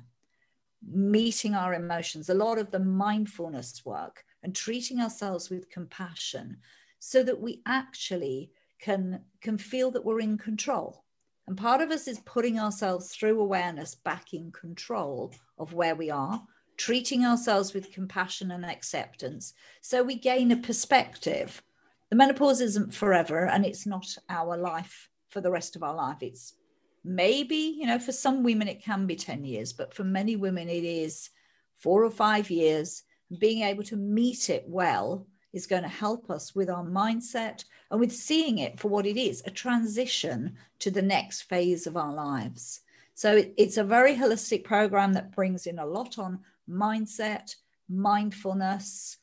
meeting 0.88 1.57
our 1.57 1.75
emotions, 1.75 2.29
a 2.29 2.35
lot 2.35 2.59
of 2.59 2.71
the 2.71 2.79
mindfulness 2.79 3.85
work, 3.85 4.25
and 4.45 4.55
treating 4.55 5.01
ourselves 5.01 5.51
with 5.51 5.69
compassion 5.69 6.59
so 7.01 7.25
that 7.25 7.40
we 7.40 7.61
actually 7.66 8.53
can, 8.79 9.23
can 9.40 9.59
feel 9.59 9.90
that 9.90 10.05
we're 10.05 10.21
in 10.21 10.38
control 10.38 11.03
and 11.51 11.59
part 11.59 11.81
of 11.81 11.91
us 11.91 12.07
is 12.07 12.21
putting 12.21 12.61
ourselves 12.61 13.09
through 13.09 13.41
awareness 13.41 13.97
back 13.97 14.35
in 14.35 14.53
control 14.53 15.35
of 15.59 15.73
where 15.73 15.97
we 15.97 16.09
are, 16.09 16.41
treating 16.77 17.27
ourselves 17.27 17.75
with 17.75 17.91
compassion 17.91 18.53
and 18.53 18.65
acceptance. 18.65 19.55
So 19.81 20.05
we 20.05 20.15
gain 20.15 20.53
a 20.53 20.57
perspective. 20.57 21.61
The 22.09 22.15
menopause 22.15 22.61
isn't 22.61 22.95
forever 22.95 23.49
and 23.49 23.67
it's 23.67 23.85
not 23.85 24.07
our 24.29 24.57
life 24.57 25.09
for 25.31 25.41
the 25.41 25.51
rest 25.51 25.75
of 25.75 25.83
our 25.83 25.93
life. 25.93 26.19
It's 26.21 26.55
maybe, 27.03 27.75
you 27.77 27.87
know, 27.89 27.99
for 27.99 28.13
some 28.13 28.45
women 28.45 28.69
it 28.69 28.85
can 28.85 29.09
be 29.09 29.17
10 29.17 29.45
years, 29.45 29.73
but 29.73 29.93
for 29.93 30.05
many 30.05 30.37
women 30.37 30.69
it 30.69 30.85
is 30.85 31.31
four 31.79 32.05
or 32.05 32.13
five 32.13 32.49
years. 32.49 33.03
Being 33.41 33.63
able 33.63 33.83
to 33.83 33.97
meet 33.97 34.51
it 34.51 34.63
well 34.69 35.27
is 35.53 35.67
going 35.67 35.83
to 35.83 35.89
help 35.89 36.31
us 36.31 36.55
with 36.55 36.71
our 36.71 36.85
mindset 36.85 37.65
and 37.91 38.01
with 38.01 38.13
seeing 38.13 38.59
it 38.59 38.79
for 38.79 38.89
what 38.89 39.07
it 39.07 39.17
is 39.17 39.43
a 39.47 39.51
transition 39.51 40.57
to 40.79 40.91
the 40.91 41.03
next 41.03 41.43
phase 41.43 41.87
of 41.87 41.97
our 41.97 42.13
lives. 42.13 42.81
So 43.15 43.37
it, 43.37 43.55
it's 43.57 43.77
a 43.77 43.85
very 43.85 44.15
holistic 44.15 44.65
program 44.65 45.13
that 45.15 45.35
brings 45.35 45.67
in 45.67 45.79
a 45.79 45.87
lot 45.87 46.19
on 46.19 46.41
mindset, 46.69 47.55
mindfulness, 47.89 49.19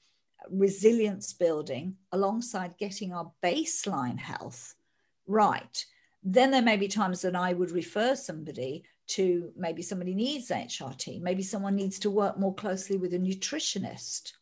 resilience 0.49 1.33
building 1.33 1.95
alongside 2.11 2.77
getting 2.77 3.13
our 3.13 3.31
baseline 3.43 4.19
health 4.19 4.75
right. 5.27 5.85
Then 6.23 6.51
there 6.51 6.61
may 6.61 6.77
be 6.77 6.87
times 6.87 7.21
that 7.21 7.35
I 7.35 7.53
would 7.53 7.71
refer 7.71 8.15
somebody 8.15 8.83
to 9.07 9.51
maybe 9.55 9.81
somebody 9.81 10.13
needs 10.13 10.49
HRT, 10.49 11.21
maybe 11.21 11.43
someone 11.43 11.75
needs 11.75 11.99
to 11.99 12.09
work 12.09 12.37
more 12.37 12.53
closely 12.53 12.97
with 12.97 13.13
a 13.13 13.19
nutritionist 13.19 14.33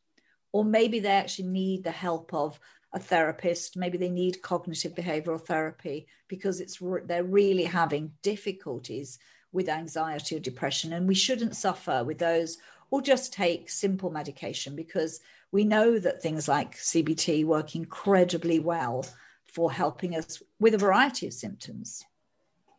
or 0.56 0.64
maybe 0.64 1.02
they 1.02 1.10
actually 1.10 1.50
need 1.50 1.84
the 1.84 1.92
help 1.92 2.34
of 2.34 2.58
a 2.94 2.98
therapist. 2.98 3.76
Maybe 3.76 3.98
they 3.98 4.08
need 4.08 4.42
cognitive 4.42 4.96
behavioral 4.96 5.46
therapy 5.46 6.08
because 6.30 6.62
it's 6.62 6.82
they're 7.08 7.26
really 7.26 7.66
having 7.66 8.14
difficulties 8.24 9.20
with 9.52 9.68
anxiety 9.68 10.38
or 10.38 10.40
depression. 10.40 10.94
And 10.94 11.10
we 11.10 11.14
shouldn't 11.14 11.58
suffer 11.58 12.06
with 12.06 12.20
those 12.20 12.58
or 12.90 13.02
just 13.02 13.34
take 13.34 13.70
simple 13.70 14.10
medication 14.10 14.78
because 14.78 15.20
we 15.52 15.66
know 15.66 16.00
that 16.00 16.22
things 16.22 16.48
like 16.48 16.78
CBT 16.78 17.44
work 17.44 17.76
incredibly 17.76 18.60
well 18.60 19.06
for 19.48 19.70
helping 19.70 20.16
us 20.16 20.42
with 20.58 20.74
a 20.74 20.78
variety 20.78 21.28
of 21.28 21.34
symptoms. 21.34 22.02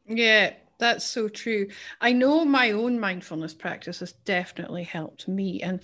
Yeah, 0.08 0.54
that's 0.78 1.04
so 1.04 1.28
true. 1.28 1.68
I 2.00 2.12
know 2.12 2.44
my 2.44 2.72
own 2.72 3.00
mindfulness 3.00 3.54
practice 3.54 4.00
has 4.00 4.12
definitely 4.12 4.84
helped 4.84 5.26
me. 5.26 5.62
And 5.62 5.80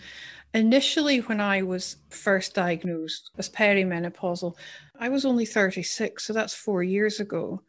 initially, 0.53 1.19
when 1.21 1.41
I 1.41 1.63
was 1.63 1.97
first 2.11 2.55
diagnosed 2.55 3.31
as 3.39 3.49
perimenopausal, 3.49 4.57
I 4.99 5.09
was 5.09 5.25
only 5.25 5.47
36. 5.47 6.25
So 6.25 6.33
that's 6.33 6.55
four 6.55 6.83
years 6.83 7.21
ago. 7.21 7.63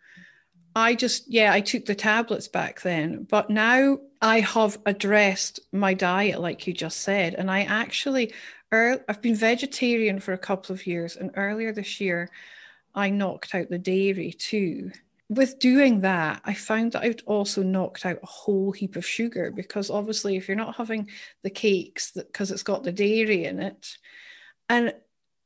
I 0.76 0.96
just, 0.96 1.32
yeah, 1.32 1.54
I 1.54 1.62
took 1.62 1.86
the 1.86 1.96
tablets 1.96 2.48
back 2.48 2.82
then. 2.82 3.28
But 3.30 3.50
now 3.50 4.00
I 4.22 4.40
have 4.42 4.80
addressed 4.86 5.60
my 5.72 5.94
diet, 5.94 6.42
like 6.42 6.68
you 6.68 6.74
just 6.74 7.02
said. 7.02 7.36
And 7.36 7.50
I 7.50 7.62
actually, 7.62 8.34
I've 8.72 9.22
been 9.22 9.36
vegetarian 9.36 10.20
for 10.20 10.34
a 10.34 10.38
couple 10.38 10.74
of 10.74 10.88
years. 10.88 11.16
And 11.16 11.32
earlier 11.36 11.72
this 11.72 12.02
year, 12.02 12.30
I 12.96 13.12
knocked 13.12 13.56
out 13.56 13.70
the 13.70 13.78
dairy 13.78 14.34
too 14.34 14.92
with 15.30 15.60
doing 15.60 16.02
that, 16.02 16.42
I 16.46 16.54
found 16.54 16.92
that 16.92 17.04
I'd 17.04 17.22
also 17.26 17.64
knocked 17.64 18.06
out 18.06 18.20
a 18.22 18.26
whole 18.26 18.72
heap 18.72 18.96
of 18.96 19.06
sugar 19.06 19.52
because 19.52 19.90
obviously, 19.90 20.36
if 20.36 20.48
you're 20.48 20.58
not 20.58 20.76
having 20.76 21.10
the 21.44 21.50
cakes 21.50 22.12
because 22.12 22.52
it's 22.52 22.64
got 22.64 22.84
the 22.84 22.92
dairy 22.92 23.46
in 23.46 23.60
it, 23.60 23.98
and 24.70 24.94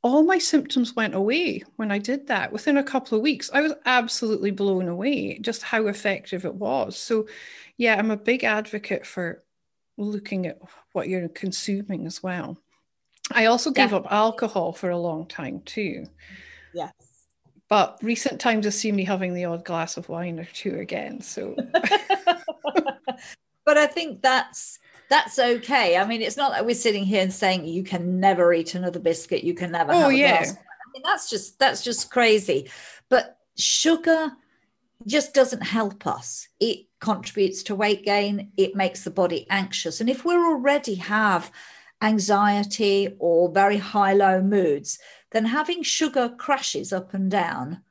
all 0.04 0.24
my 0.24 0.38
symptoms 0.38 0.96
went 0.96 1.16
away 1.16 1.64
when 1.76 1.92
I 1.92 1.98
did 1.98 2.28
that 2.28 2.52
within 2.52 2.78
a 2.78 2.84
couple 2.84 3.18
of 3.18 3.24
weeks. 3.24 3.50
I 3.54 3.62
was 3.62 3.74
absolutely 3.86 4.52
blown 4.52 4.88
away 4.88 5.40
just 5.40 5.64
how 5.64 5.88
effective 5.88 6.46
it 6.46 6.56
was. 6.56 6.98
So, 6.98 7.28
yeah, 7.78 7.96
I'm 7.98 8.12
a 8.12 8.18
big 8.18 8.44
advocate 8.44 9.06
for 9.06 9.44
looking 9.98 10.46
at 10.46 10.60
what 10.94 11.10
you're 11.10 11.28
consuming 11.30 12.06
as 12.06 12.22
well. 12.22 12.58
I 13.32 13.46
also 13.46 13.72
gave 13.72 13.92
yeah. 13.92 13.98
up 13.98 14.12
alcohol 14.12 14.72
for 14.72 14.90
a 14.90 14.98
long 14.98 15.26
time 15.28 15.62
too. 15.66 16.06
Yes. 16.74 16.94
But 17.70 18.00
recent 18.02 18.40
times 18.40 18.66
have 18.66 18.74
seen 18.74 18.96
me 18.96 19.04
having 19.04 19.34
the 19.34 19.46
odd 19.46 19.66
glass 19.66 19.98
of 19.98 20.08
wine 20.08 20.40
or 20.40 20.46
two 20.46 20.80
again. 20.80 21.22
So 21.22 21.56
but 23.66 23.78
I 23.78 23.88
think 23.88 24.22
that's 24.22 24.80
that's 25.10 25.38
okay. 25.40 25.98
I 25.98 26.06
mean, 26.06 26.22
it's 26.22 26.38
not 26.38 26.52
that 26.52 26.66
we're 26.66 26.76
sitting 26.76 27.04
here 27.04 27.22
and 27.22 27.34
saying 27.34 27.66
you 27.66 27.84
can 27.84 28.20
never 28.20 28.54
eat 28.54 28.76
another 28.76 29.00
biscuit, 29.00 29.44
you 29.44 29.54
can 29.54 29.72
never 29.72 29.92
oh, 29.92 30.00
have 30.00 30.12
a 30.12 30.16
yeah. 30.16 30.38
glass. 30.38 30.52
I 30.54 30.92
mean, 30.94 31.04
that's 31.04 31.30
just 31.30 31.60
that's 31.60 31.84
just 31.84 32.10
crazy. 32.10 32.70
But 33.10 33.38
sugar 33.58 34.32
just 35.06 35.34
doesn't 35.34 35.62
help 35.62 36.08
us. 36.08 36.48
It 36.60 36.88
contributes 37.00 37.64
to 37.64 37.76
weight 37.76 38.04
gain, 38.04 38.52
it 38.58 38.76
makes 38.76 39.04
the 39.04 39.12
body 39.12 39.46
anxious. 39.50 40.02
And 40.02 40.10
if 40.10 40.26
we 40.26 40.34
already 40.34 40.96
have 40.96 41.52
anxiety 42.02 43.16
or 43.20 43.52
very 43.52 43.78
high 43.78 44.14
low 44.14 44.42
moods, 44.42 45.00
then 45.32 45.46
having 45.46 45.84
sugar 45.84 46.30
crashes 46.30 46.94
up 46.94 47.14
and 47.14 47.30
down 47.30 47.82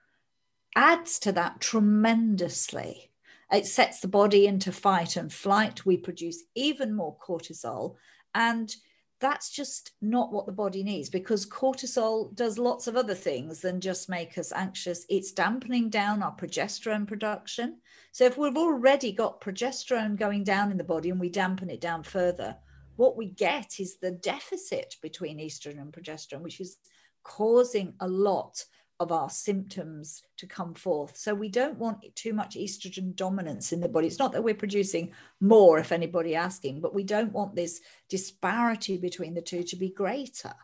adds 0.74 1.18
to 1.20 1.32
that 1.32 1.60
tremendously. 1.60 3.10
It 3.52 3.66
sets 3.66 4.00
the 4.00 4.08
body 4.08 4.46
into 4.46 4.72
fight 4.72 5.16
and 5.16 5.32
flight. 5.32 5.86
We 5.86 5.96
produce 5.96 6.42
even 6.54 6.94
more 6.94 7.16
cortisol. 7.18 7.96
And 8.34 8.74
that's 9.18 9.50
just 9.50 9.92
not 10.02 10.32
what 10.32 10.44
the 10.46 10.52
body 10.52 10.82
needs 10.82 11.08
because 11.08 11.48
cortisol 11.48 12.34
does 12.34 12.58
lots 12.58 12.86
of 12.86 12.96
other 12.96 13.14
things 13.14 13.60
than 13.60 13.80
just 13.80 14.08
make 14.08 14.36
us 14.36 14.52
anxious. 14.52 15.06
It's 15.08 15.32
dampening 15.32 15.88
down 15.88 16.22
our 16.22 16.36
progesterone 16.36 17.06
production. 17.06 17.78
So, 18.12 18.24
if 18.24 18.36
we've 18.36 18.56
already 18.56 19.12
got 19.12 19.40
progesterone 19.40 20.16
going 20.16 20.44
down 20.44 20.70
in 20.70 20.76
the 20.76 20.84
body 20.84 21.10
and 21.10 21.20
we 21.20 21.30
dampen 21.30 21.70
it 21.70 21.80
down 21.80 22.02
further, 22.02 22.56
what 22.96 23.16
we 23.16 23.26
get 23.26 23.80
is 23.80 23.96
the 23.96 24.10
deficit 24.10 24.96
between 25.00 25.38
estrogen 25.38 25.80
and 25.80 25.92
progesterone, 25.92 26.42
which 26.42 26.60
is 26.60 26.76
causing 27.26 27.92
a 27.98 28.06
lot 28.06 28.64
of 29.00 29.10
our 29.10 29.28
symptoms 29.28 30.22
to 30.36 30.46
come 30.46 30.72
forth. 30.72 31.16
So 31.16 31.34
we 31.34 31.48
don't 31.48 31.76
want 31.76 31.98
too 32.14 32.32
much 32.32 32.54
estrogen 32.54 33.14
dominance 33.16 33.72
in 33.72 33.80
the 33.80 33.88
body. 33.88 34.06
It's 34.06 34.20
not 34.20 34.32
that 34.32 34.44
we're 34.44 34.54
producing 34.54 35.12
more, 35.40 35.78
if 35.78 35.90
anybody 35.90 36.34
asking, 36.36 36.80
but 36.80 36.94
we 36.94 37.02
don't 37.02 37.32
want 37.32 37.54
this 37.54 37.80
disparity 38.08 38.96
between 38.96 39.34
the 39.34 39.42
two 39.42 39.64
to 39.64 39.76
be 39.76 39.90
greater. 39.90 40.54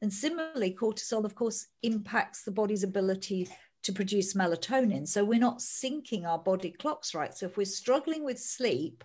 And 0.00 0.12
similarly, 0.12 0.74
cortisol, 0.78 1.24
of 1.24 1.34
course, 1.34 1.66
impacts 1.82 2.44
the 2.44 2.52
body's 2.52 2.84
ability 2.84 3.48
to 3.82 3.92
produce 3.92 4.34
melatonin. 4.34 5.06
So 5.06 5.24
we're 5.24 5.38
not 5.38 5.58
syncing 5.58 6.24
our 6.24 6.38
body 6.38 6.70
clocks 6.70 7.12
right. 7.14 7.34
So 7.34 7.46
if 7.46 7.56
we're 7.56 7.66
struggling 7.66 8.24
with 8.24 8.38
sleep, 8.38 9.04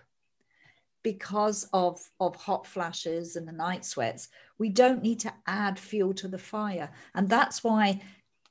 because 1.02 1.68
of, 1.72 2.00
of 2.20 2.36
hot 2.36 2.66
flashes 2.66 3.36
and 3.36 3.46
the 3.46 3.52
night 3.52 3.84
sweats, 3.84 4.28
we 4.58 4.68
don't 4.68 5.02
need 5.02 5.20
to 5.20 5.32
add 5.46 5.78
fuel 5.78 6.12
to 6.14 6.28
the 6.28 6.38
fire. 6.38 6.90
And 7.14 7.28
that's 7.28 7.64
why 7.64 8.00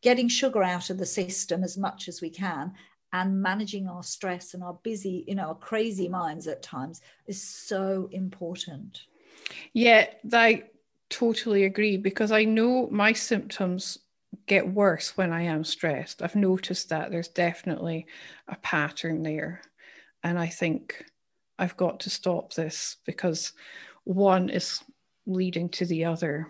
getting 0.02 0.28
sugar 0.28 0.64
out 0.64 0.90
of 0.90 0.98
the 0.98 1.06
system 1.06 1.64
as 1.64 1.78
much 1.78 2.08
as 2.08 2.22
we 2.22 2.30
can 2.30 2.74
and 3.12 3.42
managing 3.42 3.88
our 3.88 4.04
stress 4.04 4.54
and 4.54 4.64
our 4.64 4.80
busy, 4.84 5.24
you 5.28 5.36
know, 5.36 5.48
our 5.48 5.56
crazy 5.56 6.08
minds 6.08 6.48
at 6.48 6.62
times 6.62 7.02
is 7.28 7.42
so 7.42 8.08
important. 8.12 9.02
Yeah, 9.74 10.08
I 10.32 10.64
totally 11.10 11.66
agree 11.66 11.98
because 11.98 12.32
I 12.32 12.44
know 12.46 12.88
my 12.92 13.14
symptoms 13.14 13.98
get 14.46 14.68
worse 14.68 15.18
when 15.18 15.34
I 15.34 15.44
am 15.44 15.64
stressed. 15.64 16.22
I've 16.22 16.36
noticed 16.36 16.90
that 16.90 17.12
there's 17.12 17.28
definitely 17.28 18.06
a 18.48 18.56
pattern 18.58 19.24
there. 19.24 19.62
And 20.24 20.38
I 20.38 20.48
think 20.48 21.04
I've 21.60 21.78
got 21.78 22.00
to 22.02 22.10
stop 22.10 22.54
this 22.54 22.98
because 23.06 23.54
one 24.06 24.50
is 24.50 24.82
leading 25.28 25.70
to 25.70 25.86
the 25.86 26.06
other. 26.06 26.48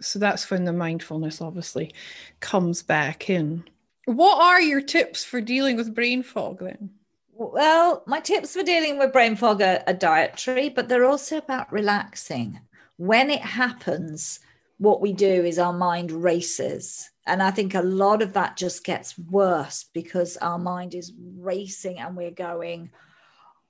So 0.00 0.18
that's 0.18 0.50
when 0.50 0.64
the 0.64 0.72
mindfulness 0.72 1.40
obviously 1.40 1.92
comes 2.40 2.82
back 2.82 3.28
in. 3.28 3.64
What 4.04 4.40
are 4.42 4.60
your 4.60 4.80
tips 4.80 5.24
for 5.24 5.40
dealing 5.40 5.76
with 5.76 5.94
brain 5.94 6.22
fog 6.22 6.60
then? 6.60 6.90
Well, 7.32 8.02
my 8.06 8.20
tips 8.20 8.54
for 8.54 8.62
dealing 8.62 8.98
with 8.98 9.12
brain 9.12 9.34
fog 9.34 9.62
are, 9.62 9.82
are 9.86 9.94
dietary, 9.94 10.68
but 10.68 10.88
they're 10.88 11.06
also 11.06 11.38
about 11.38 11.72
relaxing. 11.72 12.60
When 12.98 13.30
it 13.30 13.40
happens, 13.40 14.40
what 14.76 15.00
we 15.00 15.12
do 15.12 15.44
is 15.44 15.58
our 15.58 15.72
mind 15.72 16.12
races. 16.12 17.10
And 17.26 17.42
I 17.42 17.50
think 17.50 17.74
a 17.74 17.82
lot 17.82 18.22
of 18.22 18.34
that 18.34 18.56
just 18.56 18.84
gets 18.84 19.18
worse 19.18 19.86
because 19.94 20.36
our 20.38 20.58
mind 20.58 20.94
is 20.94 21.12
racing 21.38 21.98
and 21.98 22.16
we're 22.16 22.30
going, 22.30 22.90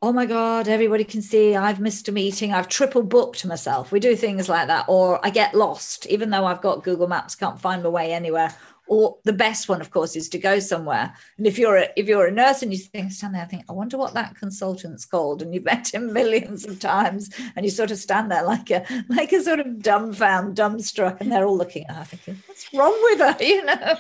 oh 0.03 0.13
my 0.13 0.25
God, 0.25 0.67
everybody 0.67 1.05
can 1.05 1.21
see 1.21 1.55
I've 1.55 1.79
missed 1.81 2.09
a 2.09 2.13
meeting. 2.13 2.53
I've 2.53 2.69
triple 2.69 3.03
booked 3.03 3.45
myself. 3.45 3.93
We 3.93 4.01
do 4.01 4.17
things 4.17 4.49
like 4.49 4.67
that. 4.69 4.87
Or 4.89 5.25
I 5.25 5.31
get 5.31 5.55
lost, 5.55 6.07
even 6.07 6.31
though 6.31 6.47
I've 6.47 6.63
got 6.63 6.83
Google 6.83 7.07
Maps, 7.09 7.35
can't 7.35 7.61
find 7.61 7.83
my 7.83 7.91
way 7.91 8.13
anywhere. 8.13 8.55
Or 8.90 9.18
the 9.22 9.33
best 9.33 9.68
one, 9.68 9.81
of 9.81 9.92
course, 9.92 10.16
is 10.16 10.29
to 10.31 10.38
go 10.38 10.59
somewhere. 10.59 11.14
And 11.38 11.46
if 11.46 11.61
you're 11.61 11.76
a, 11.76 11.88
if 11.94 12.09
you're 12.09 12.26
a 12.26 12.33
nurse 12.33 12.64
and 12.64 12.72
you 12.72 12.79
think, 12.79 13.12
stand 13.12 13.37
there, 13.37 13.42
I 13.42 13.44
think, 13.44 13.62
I 13.68 13.72
wonder 13.72 13.96
what 13.96 14.14
that 14.14 14.35
consultant's 14.35 15.05
called, 15.05 15.42
and 15.42 15.55
you've 15.55 15.64
met 15.72 15.94
him 15.94 16.12
millions 16.12 16.66
of 16.66 16.81
times, 16.81 17.31
and 17.55 17.64
you 17.64 17.70
sort 17.70 17.92
of 17.92 17.98
stand 17.98 18.33
there 18.33 18.42
like 18.42 18.68
a 18.72 18.85
like 19.09 19.31
a 19.31 19.40
sort 19.44 19.61
of 19.61 19.79
dumbfound, 19.79 20.57
dumbstruck, 20.57 21.20
and 21.20 21.31
they're 21.31 21.46
all 21.46 21.57
looking 21.57 21.87
at 21.87 21.94
her, 21.94 22.05
thinking, 22.05 22.42
what's 22.46 22.74
wrong 22.74 22.98
with 23.05 23.20
her? 23.20 23.37
You 23.50 23.64
know. 23.64 23.96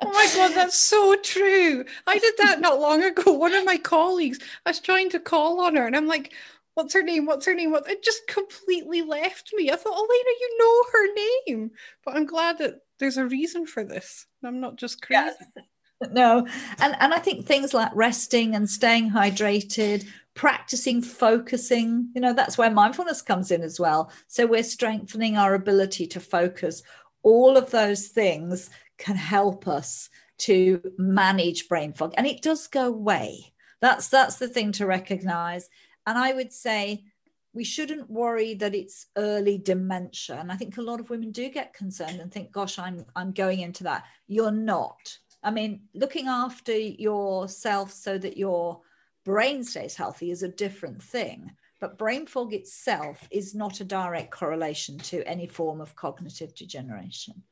oh 0.00 0.12
my 0.12 0.28
god, 0.34 0.54
that's 0.54 0.78
so 0.78 1.14
true. 1.22 1.84
I 2.06 2.18
did 2.18 2.34
that 2.38 2.60
not 2.60 2.80
long 2.80 3.02
ago. 3.02 3.32
One 3.32 3.52
of 3.52 3.66
my 3.66 3.76
colleagues, 3.76 4.38
I 4.64 4.70
was 4.70 4.80
trying 4.80 5.10
to 5.10 5.20
call 5.20 5.60
on 5.60 5.76
her, 5.76 5.86
and 5.86 5.94
I'm 5.94 6.06
like, 6.06 6.32
what's 6.72 6.94
her 6.94 7.02
name? 7.02 7.26
What's 7.26 7.44
her 7.44 7.54
name? 7.54 7.72
What? 7.72 7.90
It 7.90 8.02
just 8.02 8.26
completely 8.26 9.02
left 9.02 9.52
me. 9.52 9.70
I 9.70 9.76
thought, 9.76 9.92
oh, 9.94 10.06
Elaina, 10.06 10.34
you 10.40 10.58
know 10.58 10.84
her 10.92 11.14
name, 11.58 11.70
but 12.06 12.16
I'm 12.16 12.24
glad 12.24 12.56
that 12.58 12.80
there's 12.98 13.16
a 13.16 13.26
reason 13.26 13.66
for 13.66 13.84
this. 13.84 14.26
I'm 14.44 14.60
not 14.60 14.76
just 14.76 15.02
crazy. 15.02 15.34
Yes. 15.40 15.64
No, 16.12 16.46
and 16.78 16.96
and 17.00 17.12
I 17.12 17.18
think 17.18 17.44
things 17.44 17.74
like 17.74 17.90
resting 17.92 18.54
and 18.54 18.70
staying 18.70 19.10
hydrated, 19.10 20.06
practicing 20.34 21.02
focusing, 21.02 22.10
you 22.14 22.20
know, 22.20 22.32
that's 22.32 22.56
where 22.56 22.70
mindfulness 22.70 23.20
comes 23.20 23.50
in 23.50 23.62
as 23.62 23.80
well. 23.80 24.12
So 24.28 24.46
we're 24.46 24.62
strengthening 24.62 25.36
our 25.36 25.54
ability 25.54 26.06
to 26.08 26.20
focus. 26.20 26.84
All 27.24 27.56
of 27.56 27.72
those 27.72 28.06
things 28.08 28.70
can 28.96 29.16
help 29.16 29.66
us 29.66 30.08
to 30.38 30.80
manage 30.98 31.68
brain 31.68 31.92
fog, 31.92 32.14
and 32.16 32.26
it 32.28 32.42
does 32.42 32.68
go 32.68 32.86
away. 32.86 33.52
That's 33.80 34.08
that's 34.08 34.36
the 34.36 34.48
thing 34.48 34.70
to 34.72 34.86
recognize. 34.86 35.68
And 36.06 36.16
I 36.16 36.32
would 36.32 36.52
say 36.52 37.04
we 37.52 37.64
shouldn't 37.64 38.10
worry 38.10 38.54
that 38.54 38.74
it's 38.74 39.06
early 39.16 39.58
dementia. 39.58 40.36
And 40.36 40.52
i 40.52 40.56
think 40.56 40.76
a 40.76 40.82
lot 40.82 41.00
of 41.00 41.10
women 41.10 41.32
do 41.32 41.48
get 41.48 41.74
concerned 41.74 42.20
and 42.20 42.32
think 42.32 42.52
gosh 42.52 42.78
i'm 42.78 43.04
i'm 43.16 43.32
going 43.32 43.60
into 43.60 43.84
that. 43.84 44.04
You're 44.26 44.50
not. 44.50 45.18
I 45.42 45.50
mean 45.50 45.82
looking 45.94 46.26
after 46.28 46.76
yourself 46.76 47.92
so 47.92 48.18
that 48.18 48.36
your 48.36 48.80
brain 49.24 49.62
stays 49.64 49.96
healthy 49.96 50.30
is 50.30 50.42
a 50.42 50.48
different 50.48 51.02
thing. 51.02 51.52
But 51.80 51.98
brain 51.98 52.26
fog 52.26 52.54
itself 52.54 53.28
is 53.30 53.54
not 53.54 53.80
a 53.80 53.84
direct 53.84 54.32
correlation 54.32 54.98
to 54.98 55.22
any 55.28 55.46
form 55.46 55.80
of 55.80 55.94
cognitive 55.94 56.54
degeneration. 56.54 57.42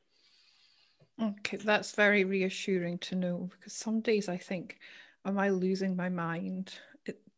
Okay 1.22 1.56
that's 1.56 1.92
very 1.92 2.24
reassuring 2.24 2.98
to 2.98 3.14
know 3.14 3.48
because 3.50 3.72
some 3.72 4.00
days 4.00 4.28
i 4.28 4.36
think 4.36 4.78
am 5.26 5.38
i 5.38 5.50
losing 5.50 5.96
my 5.96 6.08
mind 6.08 6.72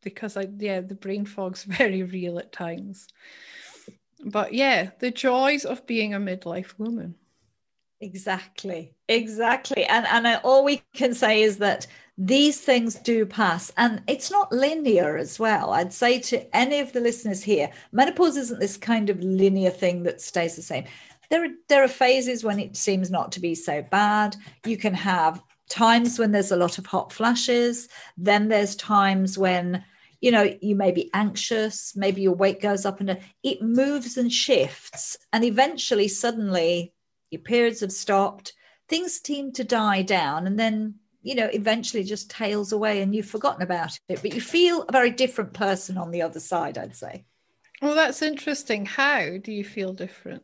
because 0.03 0.37
I 0.37 0.49
yeah 0.59 0.81
the 0.81 0.95
brain 0.95 1.25
fog's 1.25 1.65
very 1.81 2.03
real 2.03 2.39
at 2.39 2.53
times. 2.53 3.09
But 4.25 4.53
yeah, 4.53 4.91
the 4.99 5.11
joys 5.11 5.65
of 5.65 5.87
being 5.87 6.15
a 6.15 6.19
midlife 6.19 6.79
woman. 6.79 7.15
Exactly, 8.01 8.95
exactly, 9.09 9.85
and 9.85 10.07
and 10.07 10.41
all 10.45 10.65
we 10.65 10.83
can 10.95 11.15
say 11.15 11.43
is 11.43 11.59
that 11.59 11.87
these 12.17 12.61
things 12.61 12.97
do 12.97 13.27
pass, 13.27 13.73
and 13.77 14.03
it's 14.09 14.31
not 14.31 14.53
linear 14.53 15.17
as 15.17 15.39
well. 15.39 15.73
I'd 15.73 15.93
say 15.93 16.21
to 16.21 16.57
any 16.57 16.81
of 16.81 16.93
the 16.93 17.01
listeners 17.01 17.43
here, 17.43 17.71
menopause 17.93 18.37
isn't 18.37 18.61
this 18.61 18.77
kind 18.77 19.11
of 19.11 19.23
linear 19.23 19.71
thing 19.71 20.05
that 20.05 20.21
stays 20.21 20.57
the 20.57 20.63
same. 20.63 20.85
There 21.31 21.45
are 21.45 21.55
there 21.69 21.85
are 21.85 21.89
phases 21.89 22.45
when 22.45 22.61
it 22.61 22.77
seems 22.77 23.11
not 23.11 23.33
to 23.33 23.41
be 23.41 23.55
so 23.55 23.83
bad. 23.83 24.37
You 24.65 24.77
can 24.77 24.95
have 24.95 25.43
times 25.69 26.19
when 26.19 26.33
there's 26.33 26.53
a 26.53 26.57
lot 26.57 26.79
of 26.79 26.87
hot 26.87 27.13
flashes. 27.13 27.89
Then 28.17 28.49
there's 28.49 28.77
times 28.77 29.39
when, 29.39 29.85
you 30.21 30.31
know, 30.31 30.55
you 30.61 30.75
may 30.75 30.93
be 30.93 31.11
anxious, 31.15 31.95
maybe 31.97 32.23
your 32.23 32.35
weight 32.35 32.61
goes 32.61 32.85
up 32.85 33.01
and 33.01 33.19
it 33.43 33.63
moves 33.63 34.17
and 34.17 34.33
shifts. 34.33 35.17
And 35.33 35.45
eventually, 35.45 36.09
suddenly, 36.09 36.93
your 37.31 37.43
periods 37.43 37.81
have 37.81 37.93
stopped, 37.93 38.55
things 38.89 39.21
seem 39.23 39.53
to 39.53 39.65
die 39.65 40.03
down. 40.03 40.47
And 40.47 40.59
then, 40.59 40.97
you 41.23 41.35
know, 41.35 41.49
eventually 41.53 42.05
just 42.05 42.31
tails 42.31 42.73
away 42.73 43.03
and 43.03 43.15
you've 43.15 43.29
forgotten 43.29 43.63
about 43.63 43.99
it. 44.09 44.23
But 44.23 44.35
you 44.35 44.41
feel 44.41 44.83
a 44.83 44.93
very 44.93 45.11
different 45.11 45.53
person 45.53 45.99
on 45.99 46.11
the 46.11 46.23
other 46.23 46.41
side, 46.41 46.79
I'd 46.79 46.97
say. 46.97 47.25
Well, 47.81 47.95
that's 47.95 48.23
interesting. 48.23 48.87
How 48.87 49.39
do 49.39 49.53
you 49.53 49.65
feel 49.65 49.93
different? 49.93 50.43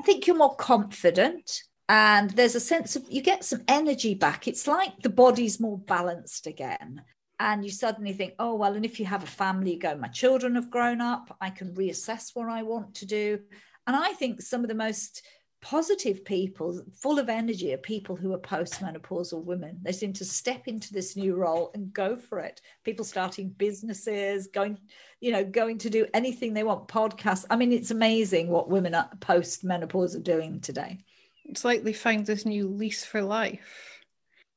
I 0.00 0.04
think 0.04 0.26
you're 0.26 0.36
more 0.36 0.56
confident 0.56 1.62
and 1.88 2.30
there's 2.30 2.54
a 2.54 2.60
sense 2.60 2.96
of 2.96 3.04
you 3.08 3.22
get 3.22 3.44
some 3.44 3.62
energy 3.68 4.14
back 4.14 4.48
it's 4.48 4.66
like 4.66 5.00
the 5.02 5.08
body's 5.08 5.60
more 5.60 5.78
balanced 5.78 6.46
again 6.46 7.02
and 7.38 7.64
you 7.64 7.70
suddenly 7.70 8.12
think 8.12 8.34
oh 8.38 8.54
well 8.54 8.74
and 8.74 8.84
if 8.84 8.98
you 8.98 9.06
have 9.06 9.22
a 9.22 9.26
family 9.26 9.74
you 9.74 9.78
go 9.78 9.96
my 9.96 10.08
children 10.08 10.54
have 10.54 10.70
grown 10.70 11.00
up 11.00 11.36
i 11.40 11.50
can 11.50 11.74
reassess 11.74 12.30
what 12.34 12.48
i 12.48 12.62
want 12.62 12.94
to 12.94 13.06
do 13.06 13.38
and 13.86 13.94
i 13.94 14.12
think 14.14 14.40
some 14.40 14.62
of 14.62 14.68
the 14.68 14.74
most 14.74 15.22
positive 15.62 16.24
people, 16.24 16.80
full 16.94 17.18
of 17.18 17.28
energy, 17.28 17.72
are 17.72 17.78
people 17.78 18.14
who 18.14 18.32
are 18.32 18.38
postmenopausal 18.38 19.42
women. 19.42 19.78
They 19.82 19.90
seem 19.90 20.12
to 20.12 20.24
step 20.24 20.68
into 20.68 20.92
this 20.92 21.16
new 21.16 21.34
role 21.34 21.72
and 21.74 21.92
go 21.92 22.16
for 22.16 22.38
it. 22.38 22.60
People 22.84 23.04
starting 23.04 23.48
businesses, 23.48 24.46
going, 24.46 24.78
you 25.20 25.32
know, 25.32 25.42
going 25.42 25.78
to 25.78 25.90
do 25.90 26.06
anything 26.14 26.54
they 26.54 26.62
want, 26.62 26.86
podcasts. 26.86 27.46
I 27.50 27.56
mean, 27.56 27.72
it's 27.72 27.90
amazing 27.90 28.48
what 28.48 28.70
women 28.70 28.96
post 29.18 29.64
menopause 29.64 30.14
are 30.14 30.20
doing 30.20 30.60
today. 30.60 31.00
It's 31.48 31.64
like 31.64 31.82
they 31.82 31.92
find 31.92 32.26
this 32.26 32.44
new 32.44 32.68
lease 32.68 33.04
for 33.04 33.22
life. 33.22 34.00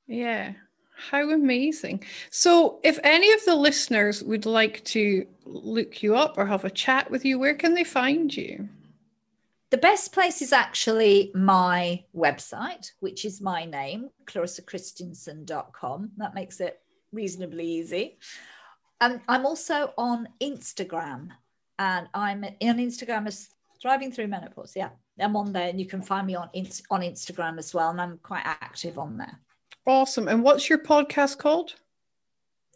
Yeah. 0.07 0.53
How 0.97 1.29
amazing. 1.29 2.03
So, 2.29 2.79
if 2.83 2.99
any 3.03 3.31
of 3.31 3.45
the 3.45 3.55
listeners 3.55 4.21
would 4.21 4.45
like 4.45 4.83
to 4.85 5.25
look 5.45 6.03
you 6.03 6.15
up 6.15 6.37
or 6.37 6.45
have 6.45 6.65
a 6.65 6.69
chat 6.69 7.09
with 7.09 7.23
you, 7.23 7.39
where 7.39 7.55
can 7.55 7.73
they 7.73 7.85
find 7.85 8.35
you? 8.35 8.67
The 9.69 9.77
best 9.77 10.11
place 10.11 10.41
is 10.41 10.51
actually 10.51 11.31
my 11.35 12.03
website, 12.15 12.91
which 12.99 13.23
is 13.23 13.39
my 13.39 13.65
name, 13.65 14.09
clarissakristjansson.com. 14.25 16.11
That 16.17 16.33
makes 16.33 16.59
it 16.59 16.81
reasonably 17.13 17.65
easy. 17.65 18.17
And 18.99 19.21
I'm 19.29 19.45
also 19.45 19.93
on 19.97 20.27
Instagram, 20.41 21.29
and 21.77 22.09
I'm 22.13 22.43
on 22.43 22.77
Instagram 22.77 23.27
as 23.27 23.49
Thriving 23.81 24.11
Through 24.11 24.27
Menopause. 24.27 24.73
Yeah, 24.75 24.89
I'm 25.21 25.35
on 25.35 25.51
there, 25.53 25.69
and 25.69 25.79
you 25.79 25.85
can 25.85 26.01
find 26.01 26.27
me 26.27 26.35
on 26.35 26.49
on 26.89 27.01
Instagram 27.01 27.57
as 27.57 27.73
well, 27.73 27.89
and 27.89 28.01
I'm 28.01 28.19
quite 28.23 28.45
active 28.45 28.97
on 28.97 29.17
there. 29.17 29.39
Awesome. 29.85 30.27
And 30.27 30.43
what's 30.43 30.69
your 30.69 30.79
podcast 30.79 31.37
called? 31.37 31.75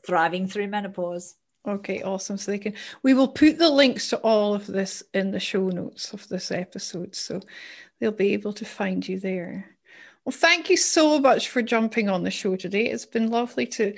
Thriving 0.06 0.48
Through 0.48 0.68
Menopause. 0.68 1.36
Okay, 1.66 2.02
awesome. 2.02 2.38
So 2.38 2.52
they 2.52 2.58
can 2.58 2.74
we 3.04 3.14
will 3.14 3.28
put 3.28 3.58
the 3.58 3.70
links 3.70 4.10
to 4.10 4.18
all 4.18 4.54
of 4.54 4.68
this 4.68 5.04
in 5.14 5.32
the 5.32 5.40
show 5.40 5.70
notes 5.70 6.14
of 6.14 6.28
this 6.28 6.52
episode. 6.52 7.16
So 7.16 7.42
they'll 8.00 8.12
be 8.12 8.34
able 8.34 8.54
to 8.54 8.66
find 8.66 9.08
you 9.08 9.20
there. 9.20 9.66
Well, 10.26 10.34
thank 10.34 10.70
you 10.70 10.78
so 10.78 11.20
much 11.20 11.50
for 11.50 11.62
jumping 11.62 12.10
on 12.10 12.24
the 12.24 12.32
show 12.32 12.56
today. 12.56 12.86
It's 12.88 13.06
been 13.06 13.30
lovely 13.30 13.66
to 13.68 13.96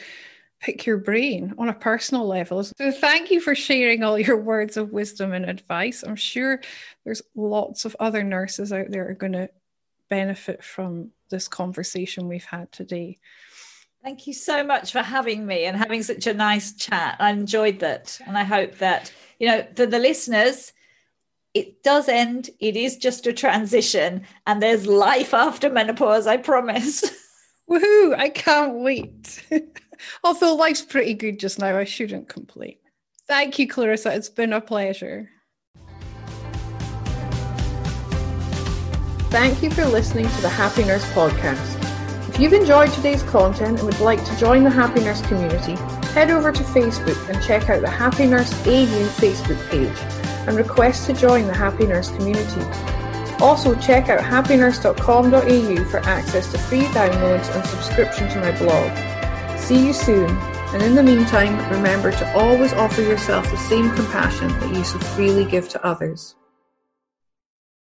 pick 0.59 0.85
your 0.85 0.97
brain 0.97 1.53
on 1.57 1.69
a 1.69 1.73
personal 1.73 2.25
level. 2.25 2.63
So 2.63 2.91
thank 2.91 3.31
you 3.31 3.39
for 3.39 3.55
sharing 3.55 4.03
all 4.03 4.17
your 4.17 4.37
words 4.41 4.77
of 4.77 4.91
wisdom 4.91 5.33
and 5.33 5.49
advice. 5.49 6.03
I'm 6.03 6.15
sure 6.15 6.61
there's 7.03 7.21
lots 7.35 7.85
of 7.85 7.95
other 7.99 8.23
nurses 8.23 8.73
out 8.73 8.89
there 8.89 9.09
are 9.09 9.13
going 9.13 9.33
to 9.33 9.49
benefit 10.09 10.63
from 10.63 11.11
this 11.29 11.47
conversation 11.47 12.27
we've 12.27 12.45
had 12.45 12.71
today. 12.71 13.17
Thank 14.03 14.27
you 14.27 14.33
so 14.33 14.63
much 14.63 14.91
for 14.91 15.01
having 15.01 15.47
me 15.47 15.65
and 15.65 15.75
having 15.75 16.03
such 16.03 16.27
a 16.27 16.33
nice 16.33 16.73
chat. 16.73 17.17
I 17.19 17.31
enjoyed 17.31 17.79
that. 17.79 18.19
And 18.27 18.37
I 18.37 18.43
hope 18.43 18.77
that, 18.77 19.11
you 19.39 19.47
know, 19.47 19.65
for 19.75 19.87
the 19.87 19.97
listeners, 19.97 20.73
it 21.55 21.81
does 21.81 22.07
end. 22.07 22.51
It 22.59 22.75
is 22.75 22.97
just 22.97 23.25
a 23.25 23.33
transition 23.33 24.23
and 24.45 24.61
there's 24.61 24.85
life 24.85 25.33
after 25.33 25.69
menopause, 25.69 26.27
I 26.27 26.37
promise. 26.37 27.03
Woohoo! 27.69 28.15
I 28.15 28.29
can't 28.29 28.75
wait. 28.75 29.43
Although 30.23 30.55
life's 30.55 30.81
pretty 30.81 31.13
good 31.13 31.39
just 31.39 31.59
now, 31.59 31.77
I 31.77 31.83
shouldn't 31.83 32.29
complain. 32.29 32.77
Thank 33.27 33.57
you, 33.59 33.67
Clarissa. 33.67 34.13
It's 34.13 34.29
been 34.29 34.53
a 34.53 34.61
pleasure. 34.61 35.29
Thank 39.29 39.61
you 39.61 39.69
for 39.69 39.85
listening 39.85 40.29
to 40.29 40.41
the 40.41 40.49
Happy 40.49 40.83
Nurse 40.83 41.05
podcast. 41.11 41.81
If 42.29 42.39
you've 42.39 42.53
enjoyed 42.53 42.91
today's 42.91 43.23
content 43.23 43.79
and 43.79 43.85
would 43.85 43.99
like 43.99 44.23
to 44.23 44.37
join 44.37 44.63
the 44.63 44.69
Happy 44.69 45.01
Nurse 45.01 45.21
community, 45.23 45.75
head 46.13 46.29
over 46.29 46.51
to 46.51 46.63
Facebook 46.63 47.29
and 47.29 47.43
check 47.43 47.69
out 47.69 47.81
the 47.81 47.89
Happy 47.89 48.27
Nurse 48.27 48.53
AU 48.65 49.07
Facebook 49.17 49.69
page 49.69 49.97
and 50.47 50.55
request 50.55 51.05
to 51.07 51.13
join 51.13 51.47
the 51.47 51.53
Happy 51.53 51.85
Nurse 51.85 52.09
community. 52.11 52.61
Also, 53.39 53.75
check 53.75 54.07
out 54.07 54.21
happynurse.com.au 54.21 55.89
for 55.89 55.99
access 55.99 56.51
to 56.51 56.57
free 56.57 56.83
downloads 56.83 57.53
and 57.53 57.65
subscription 57.65 58.29
to 58.29 58.39
my 58.39 58.57
blog. 58.57 59.14
See 59.65 59.83
you 59.83 59.93
soon, 59.93 60.29
and 60.29 60.83
in 60.83 60.93
the 60.93 61.01
meantime, 61.01 61.57
remember 61.71 62.11
to 62.11 62.37
always 62.37 62.71
offer 62.73 63.01
yourself 63.01 63.49
the 63.49 63.57
same 63.57 63.89
compassion 63.95 64.47
that 64.59 64.71
you 64.71 64.83
so 64.83 64.99
freely 64.99 65.43
give 65.43 65.67
to 65.69 65.83
others. 65.83 66.35